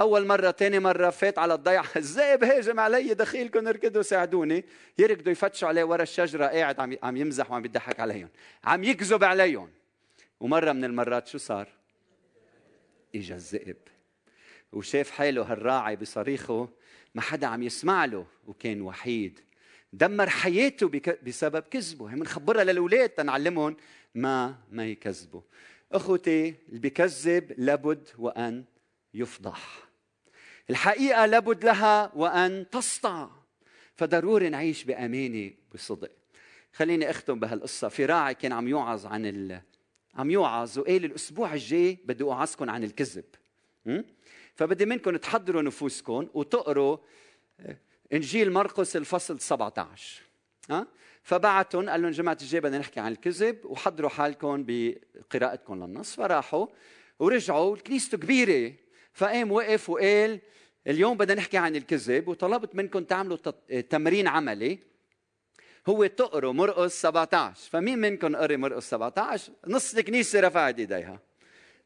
أول 0.00 0.26
مرة 0.26 0.50
ثاني 0.50 0.78
مرة 0.78 1.10
فات 1.10 1.38
على 1.38 1.54
الضيعة. 1.54 1.86
الذئب 1.96 2.44
هاجم 2.44 2.80
علي 2.80 3.14
دخيلكم 3.14 3.66
اركضوا 3.68 4.02
ساعدوني. 4.02 4.64
يركضوا 4.98 5.32
يفتشوا 5.32 5.68
عليه 5.68 5.84
ورا 5.84 6.02
الشجرة 6.02 6.46
قاعد 6.46 6.80
عم 6.80 6.96
عم 7.02 7.16
يمزح 7.16 7.50
وعم 7.50 7.64
يضحك 7.64 8.00
عليهم. 8.00 8.28
عم 8.64 8.84
يكذب 8.84 9.24
عليهم. 9.24 9.70
ومرة 10.40 10.72
من 10.72 10.84
المرات 10.84 11.26
شو 11.26 11.38
صار؟ 11.38 11.68
إجا 13.14 13.34
الذئب 13.34 13.76
وشاف 14.72 15.10
حاله 15.10 15.42
هالراعي 15.42 15.96
بصريخه 15.96 16.68
ما 17.14 17.22
حدا 17.22 17.46
عم 17.46 17.62
يسمع 17.62 18.04
له. 18.04 18.26
وكان 18.46 18.82
وحيد. 18.82 19.40
دمر 19.92 20.28
حياته 20.28 20.90
بسبب 21.22 21.62
كذبه. 21.62 22.06
هي 22.06 22.14
بنخبرها 22.14 22.64
للأولاد 22.64 23.08
تنعلمهم 23.08 23.76
ما 24.14 24.54
ما 24.70 24.86
يكذبوا. 24.86 25.40
أخوتي 25.92 26.54
اللي 26.68 26.80
بكذب 26.80 27.54
لابد 27.58 28.08
وأن 28.18 28.64
يفضح. 29.14 29.78
الحقيقة 30.70 31.26
لابد 31.26 31.64
لها 31.64 32.12
وأن 32.14 32.66
تسطع. 32.72 33.28
فضروري 33.96 34.48
نعيش 34.48 34.84
بأمانة 34.84 35.50
بصدق. 35.74 36.10
خليني 36.72 37.10
أختم 37.10 37.40
بهالقصة. 37.40 37.88
في 37.88 38.06
راعي 38.06 38.34
كان 38.34 38.52
عم 38.52 38.68
يوعظ 38.68 39.06
عن 39.06 39.26
ال... 39.26 39.60
عم 40.14 40.30
يوعظ 40.30 40.78
وقال 40.78 41.04
الأسبوع 41.04 41.54
الجاي 41.54 41.98
بدي 42.04 42.24
أوعظكم 42.24 42.70
عن 42.70 42.84
الكذب. 42.84 43.24
فبدي 44.54 44.86
منكم 44.86 45.16
تحضروا 45.16 45.62
نفوسكم 45.62 46.28
وتقروا 46.34 46.96
آه، 47.60 47.76
إنجيل 48.12 48.52
مرقس 48.52 48.96
الفصل 48.96 49.40
17 49.40 50.22
ها؟ 50.70 50.86
فبعتهم 51.22 51.88
قال 51.88 52.02
لهم 52.02 52.10
جماعة 52.10 52.38
الجاي 52.42 52.60
بدنا 52.60 52.78
نحكي 52.78 53.00
عن 53.00 53.12
الكذب 53.12 53.58
وحضروا 53.64 54.10
حالكم 54.10 54.64
بقراءتكم 54.66 55.84
للنص. 55.84 56.14
فراحوا 56.14 56.66
ورجعوا 57.18 57.76
كنيسته 57.76 58.18
كبيرة. 58.18 58.72
فقام 59.14 59.52
وقف 59.52 59.90
وقال 59.90 60.40
اليوم 60.86 61.16
بدنا 61.16 61.34
نحكي 61.34 61.56
عن 61.56 61.76
الكذب 61.76 62.28
وطلبت 62.28 62.74
منكم 62.74 63.04
تعملوا 63.04 63.36
تمرين 63.90 64.28
عملي. 64.28 64.78
هو 65.86 66.06
تقروا 66.06 66.52
مرقس 66.52 67.00
17 67.00 67.70
فمين 67.70 67.98
منكم 67.98 68.36
قري 68.36 68.56
مرقس 68.56 68.90
17 68.90 69.52
نص 69.66 69.94
الكنيسه 69.94 70.40
رفعت 70.40 70.78
إيديها. 70.78 71.20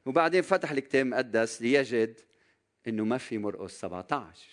وبعدين 0.06 0.42
فتح 0.42 0.70
الكتاب 0.70 1.06
المقدس 1.06 1.62
ليجد 1.62 2.20
إنه 2.88 3.04
ما 3.04 3.18
في 3.18 3.38
مرقس 3.38 3.80
17 3.80 4.48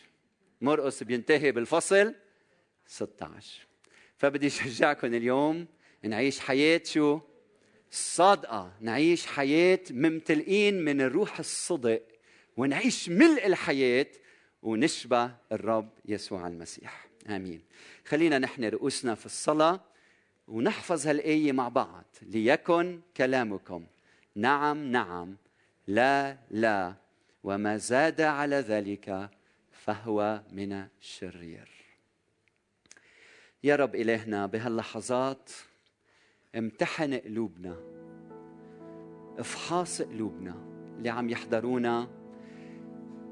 مرقس 0.62 1.04
بينتهي 1.04 1.52
بالفصل 1.52 2.16
16 2.88 3.68
فبدي 4.18 4.48
اشجعكم 4.48 5.14
اليوم 5.14 5.68
نعيش 6.04 6.40
حياة 6.40 6.82
شو؟ 6.86 7.20
صادقة. 7.92 8.74
نعيش 8.82 9.26
حياة 9.26 9.80
ممتلئين 9.90 10.86
من 10.86 11.02
الروح 11.02 11.40
الصدق. 11.40 12.02
ونعيش 12.58 13.10
ملء 13.10 13.46
الحياة 13.46 14.08
ونشبه 14.63 15.32
الرب 15.52 15.89
يسوع 16.06 16.48
المسيح. 16.48 17.08
آمين. 17.30 17.62
خلينا 18.06 18.39
نحن 18.39 18.63
رؤوسنا 18.63 19.15
في 19.15 19.26
الصلاة 19.26 19.80
ونحفظ 20.48 21.08
هالآية 21.08 21.52
مع 21.52 21.70
بعض. 21.70 22.06
ليكن 22.22 23.02
كلامكم. 23.18 23.86
نعم 24.36 24.91
نعم. 24.91 25.36
لا 25.88 26.38
لا. 26.52 26.94
وما 27.44 27.78
زاد 27.78 28.22
على 28.22 28.56
ذلك 28.56 29.30
فهو 29.72 30.41
من 30.52 30.88
الشرير. 31.02 31.70
يا 33.63 33.76
رب 33.76 33.96
إلهنا 33.96 34.46
بهاللحظات 34.46 35.52
امتحن 36.56 37.13
قلوبنا. 37.13 37.78
افحاص 39.38 40.02
قلوبنا 40.02 40.56
اللي 40.98 41.10
عم 41.10 41.30
يحضرونا 41.30 42.25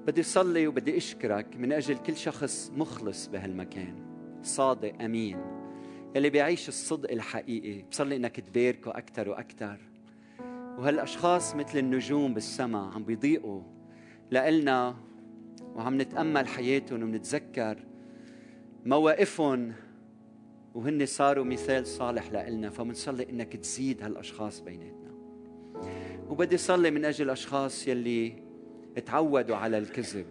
بدي 0.07 0.23
صلي 0.23 0.67
وبدي 0.67 0.97
أشكرك 0.97 1.57
من 1.57 1.71
أجل 1.71 1.97
كل 1.97 2.15
شخص 2.15 2.71
مخلص 2.75 3.27
بهالمكان. 3.27 3.95
صادق 4.41 5.01
أمين. 5.01 5.37
اللي 6.15 6.29
بيعيش 6.29 6.67
الصدق 6.67 7.11
الحقيقي. 7.11 7.83
بصلي 7.91 8.15
إنك 8.15 8.39
تباركه 8.39 8.91
أكثر 8.91 9.29
وأكثر 9.29 9.79
وهالأشخاص 10.77 11.55
مثل 11.55 11.77
النجوم 11.77 12.33
بالسماء 12.33 12.93
عم 12.93 13.03
بيضيئوا 13.03 13.61
لإلنا 14.31 14.95
وعم 15.75 16.01
نتأمل 16.01 16.47
حياتهم 16.47 17.03
ونتذكر 17.03 17.77
مواقفهم 18.85 19.73
وهن 20.75 21.05
صاروا 21.05 21.45
مثال 21.45 21.87
صالح 21.87 22.31
لإلنا. 22.31 22.69
فمنصلي 22.69 23.29
إنك 23.29 23.55
تزيد 23.55 24.03
هالأشخاص 24.03 24.59
بيناتنا. 24.59 25.13
وبدي 26.29 26.57
صلي 26.57 26.91
من 26.91 27.05
أجل 27.05 27.25
الأشخاص 27.25 27.87
يلي 27.87 28.42
تعودوا 28.99 29.55
على 29.55 29.77
الكذب. 29.77 30.25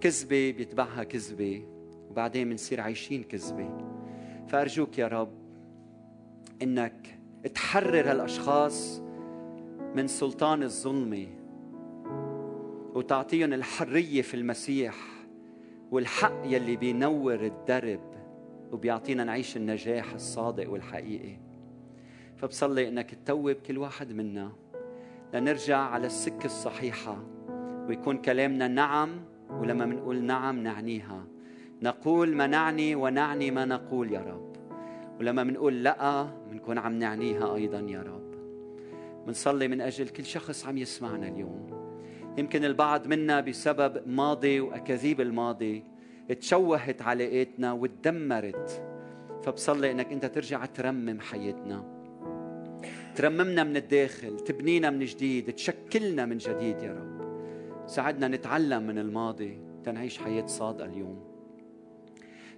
كذبة 0.00 0.50
بيتبعها 0.56 1.04
كذبة 1.04 1.62
وبعدين 2.10 2.48
بنصير 2.48 2.80
عايشين 2.80 3.22
كذبة. 3.22 3.68
فأرجوك 4.48 4.98
يا 4.98 5.08
رب 5.08 5.32
إنك 6.62 7.18
تحرر 7.54 8.10
هالأشخاص 8.10 9.02
من 9.94 10.06
سلطان 10.06 10.62
الظلمة 10.62 11.26
وتعطيهم 12.94 13.52
الحرية 13.52 14.22
في 14.22 14.34
المسيح 14.34 14.96
والحق 15.90 16.42
يلي 16.44 16.76
بينور 16.76 17.44
الدرب 17.44 18.00
وبيعطينا 18.72 19.24
نعيش 19.24 19.56
النجاح 19.56 20.12
الصادق 20.12 20.70
والحقيقي. 20.70 21.36
فبصلي 22.36 22.88
إنك 22.88 23.14
تتوب 23.14 23.50
كل 23.50 23.78
واحد 23.78 24.12
منا. 24.12 24.52
لنرجع 25.34 25.78
على 25.78 26.06
السكة 26.06 26.46
الصحيحة. 26.46 27.37
ويكون 27.88 28.16
كلامنا 28.16 28.68
نعم 28.68 29.10
ولما 29.50 29.86
بنقول 29.86 30.22
نعم 30.22 30.62
نعنيها. 30.62 31.24
نقول 31.82 32.36
ما 32.36 32.46
نعني 32.46 32.94
ونعني 32.94 33.50
ما 33.50 33.64
نقول 33.64 34.12
يا 34.12 34.20
رب. 34.20 34.52
ولما 35.20 35.42
بنقول 35.42 35.84
لا 35.84 36.28
بنكون 36.50 36.78
عم 36.78 36.98
نعنيها 36.98 37.54
أيضا 37.54 37.80
يا 37.80 38.02
رب. 38.02 38.34
بنصلي 39.26 39.68
من 39.68 39.80
أجل 39.80 40.08
كل 40.08 40.24
شخص 40.24 40.66
عم 40.66 40.78
يسمعنا 40.78 41.28
اليوم. 41.28 41.66
يمكن 42.38 42.64
البعض 42.64 43.06
منا 43.06 43.40
بسبب 43.40 44.08
ماضي 44.08 44.60
وأكاذيب 44.60 45.20
الماضي 45.20 45.84
تشوهت 46.40 47.02
علاقاتنا 47.02 47.72
وتدمرت. 47.72 48.82
فبصلي 49.42 49.90
إنك 49.90 50.12
أنت 50.12 50.26
ترجع 50.26 50.64
ترمم 50.64 51.20
حياتنا. 51.20 51.84
ترممنا 53.14 53.64
من 53.64 53.76
الداخل 53.76 54.40
تبنينا 54.40 54.90
من 54.90 55.04
جديد 55.04 55.52
تشكلنا 55.52 56.26
من 56.26 56.38
جديد 56.38 56.82
يا 56.82 56.92
رب. 56.92 57.17
ساعدنا 57.88 58.28
نتعلم 58.28 58.82
من 58.82 58.98
الماضي 58.98 59.58
تنعيش 59.84 60.18
حياة 60.18 60.46
صادقة 60.46 60.84
اليوم. 60.84 61.24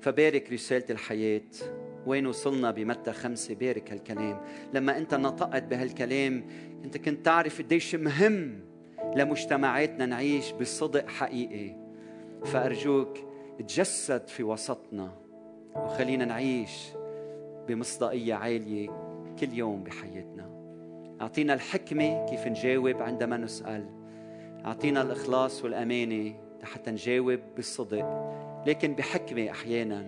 فبارك 0.01 0.53
رسالة 0.53 0.85
الحياة. 0.90 1.43
وين 2.07 2.27
وصلنا 2.27 2.71
بمتى 2.71 3.12
خمسة؟ 3.12 3.55
بارك 3.55 3.93
هالكلام. 3.93 4.40
لما 4.75 4.99
أنت 4.99 5.14
نطقت 5.14 5.62
بهالكلام 5.62 6.45
أنت 6.85 6.97
كنت 6.97 7.25
تعرف 7.25 7.62
قديش 7.62 7.95
مهم 7.95 8.61
لمجتمعاتنا 9.16 10.07
نعيش 10.07 10.53
بصدق 10.53 11.09
حقيقي. 11.09 11.77
فأرجوك 12.45 13.19
تجسد 13.59 14.29
في 14.29 14.43
وسطنا 14.43 15.12
وخلينا 15.77 16.25
نعيش 16.25 16.88
بمصداقية 17.69 18.35
عالية 18.35 18.88
كل 19.40 19.53
يوم 19.53 19.85
بحياتنا. 19.85 20.51
أعطينا 21.21 21.55
الحكمة 21.55 22.27
كيف 22.27 22.47
نجاوب 22.47 23.03
عندما 23.03 23.37
نسأل. 23.37 24.00
أعطينا 24.64 25.03
الإخلاص 25.03 25.64
والأمانة 25.64 26.35
حتى 26.62 26.90
نجاوب 26.90 27.40
بالصدق. 27.57 28.31
لكن 28.66 28.94
بحكمة 28.94 29.51
أحيانا 29.51 30.05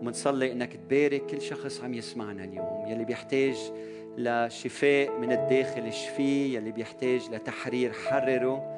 ومنصلي 0.00 0.52
إنك 0.52 0.76
تبارك 0.76 1.26
كل 1.26 1.42
شخص 1.42 1.80
عم 1.80 1.94
يسمعنا 1.94 2.44
اليوم 2.44 2.86
يلي 2.88 3.04
بيحتاج 3.04 3.72
لشفاء 4.16 5.18
من 5.18 5.32
الداخل 5.32 5.80
اشفيه 5.80 6.56
يلي 6.56 6.72
بيحتاج 6.72 7.30
لتحرير 7.30 7.92
حرره. 7.92 8.76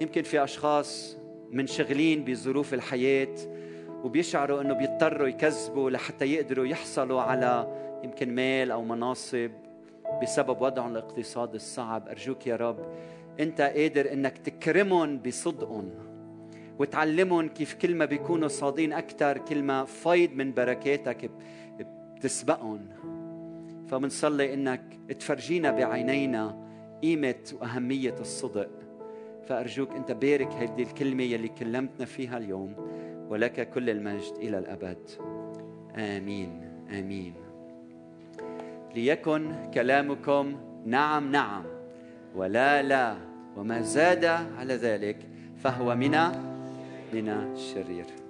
يمكن 0.00 0.22
في 0.22 0.44
أشخاص 0.44 1.16
منشغلين 1.50 2.24
بظروف 2.24 2.74
الحياة 2.74 3.34
وبيشعروا 4.04 4.60
إنه 4.60 4.74
بيضطروا 4.74 5.28
يكذبوا 5.28 5.90
لحتى 5.90 6.24
يقدروا 6.24 6.66
يحصلوا 6.66 7.20
على 7.20 7.74
يمكن 8.04 8.34
مال 8.34 8.70
أو 8.70 8.84
مناصب 8.84 9.50
بسبب 10.22 10.60
وضعهم 10.60 10.90
الاقتصادي 10.90 11.56
الصعب. 11.56 12.08
أرجوك 12.08 12.46
يا 12.46 12.56
رب 12.56 12.86
انت 13.40 13.60
قادر 13.60 14.12
انك 14.12 14.38
تكرمهم 14.38 15.18
بصدقهم 15.18 15.90
وتعلمهم 16.78 17.48
كيف 17.48 17.74
كل 17.74 17.94
ما 17.94 18.04
بيكونوا 18.04 18.48
صادين 18.48 18.92
أكثر 18.92 19.38
كل 19.38 19.62
ما 19.62 19.84
فيض 19.84 20.30
من 20.32 20.52
بركاتك 20.52 21.30
بتسبقهم. 22.16 22.88
فبنصلي 23.88 24.54
إنك 24.54 24.82
تفرجينا 25.20 25.70
بعينينا 25.70 26.68
قيمة 27.02 27.54
وأهمية 27.60 28.14
الصدق. 28.20 28.70
فأرجوك 29.48 29.92
أنت 29.92 30.12
بارك 30.12 30.52
هذه 30.52 30.82
الكلمة 30.82 31.22
يلي 31.22 31.48
كلمتنا 31.48 32.06
فيها 32.06 32.38
اليوم 32.38 32.74
ولك 33.28 33.70
كل 33.70 33.90
المجد 33.90 34.32
إلى 34.36 34.58
الأبد. 34.58 35.10
آمين 35.96 36.60
آمين. 36.98 37.34
ليكن 38.94 39.70
كلامكم 39.74 40.56
نعم 40.86 41.32
نعم. 41.32 41.64
ولا 42.34 42.82
لا 42.82 43.16
وما 43.56 43.80
زاد 43.80 44.24
على 44.58 44.74
ذلك 44.74 45.16
فهو 45.62 45.94
من 45.94 46.18
من 47.12 47.28
الشرير. 47.28 48.23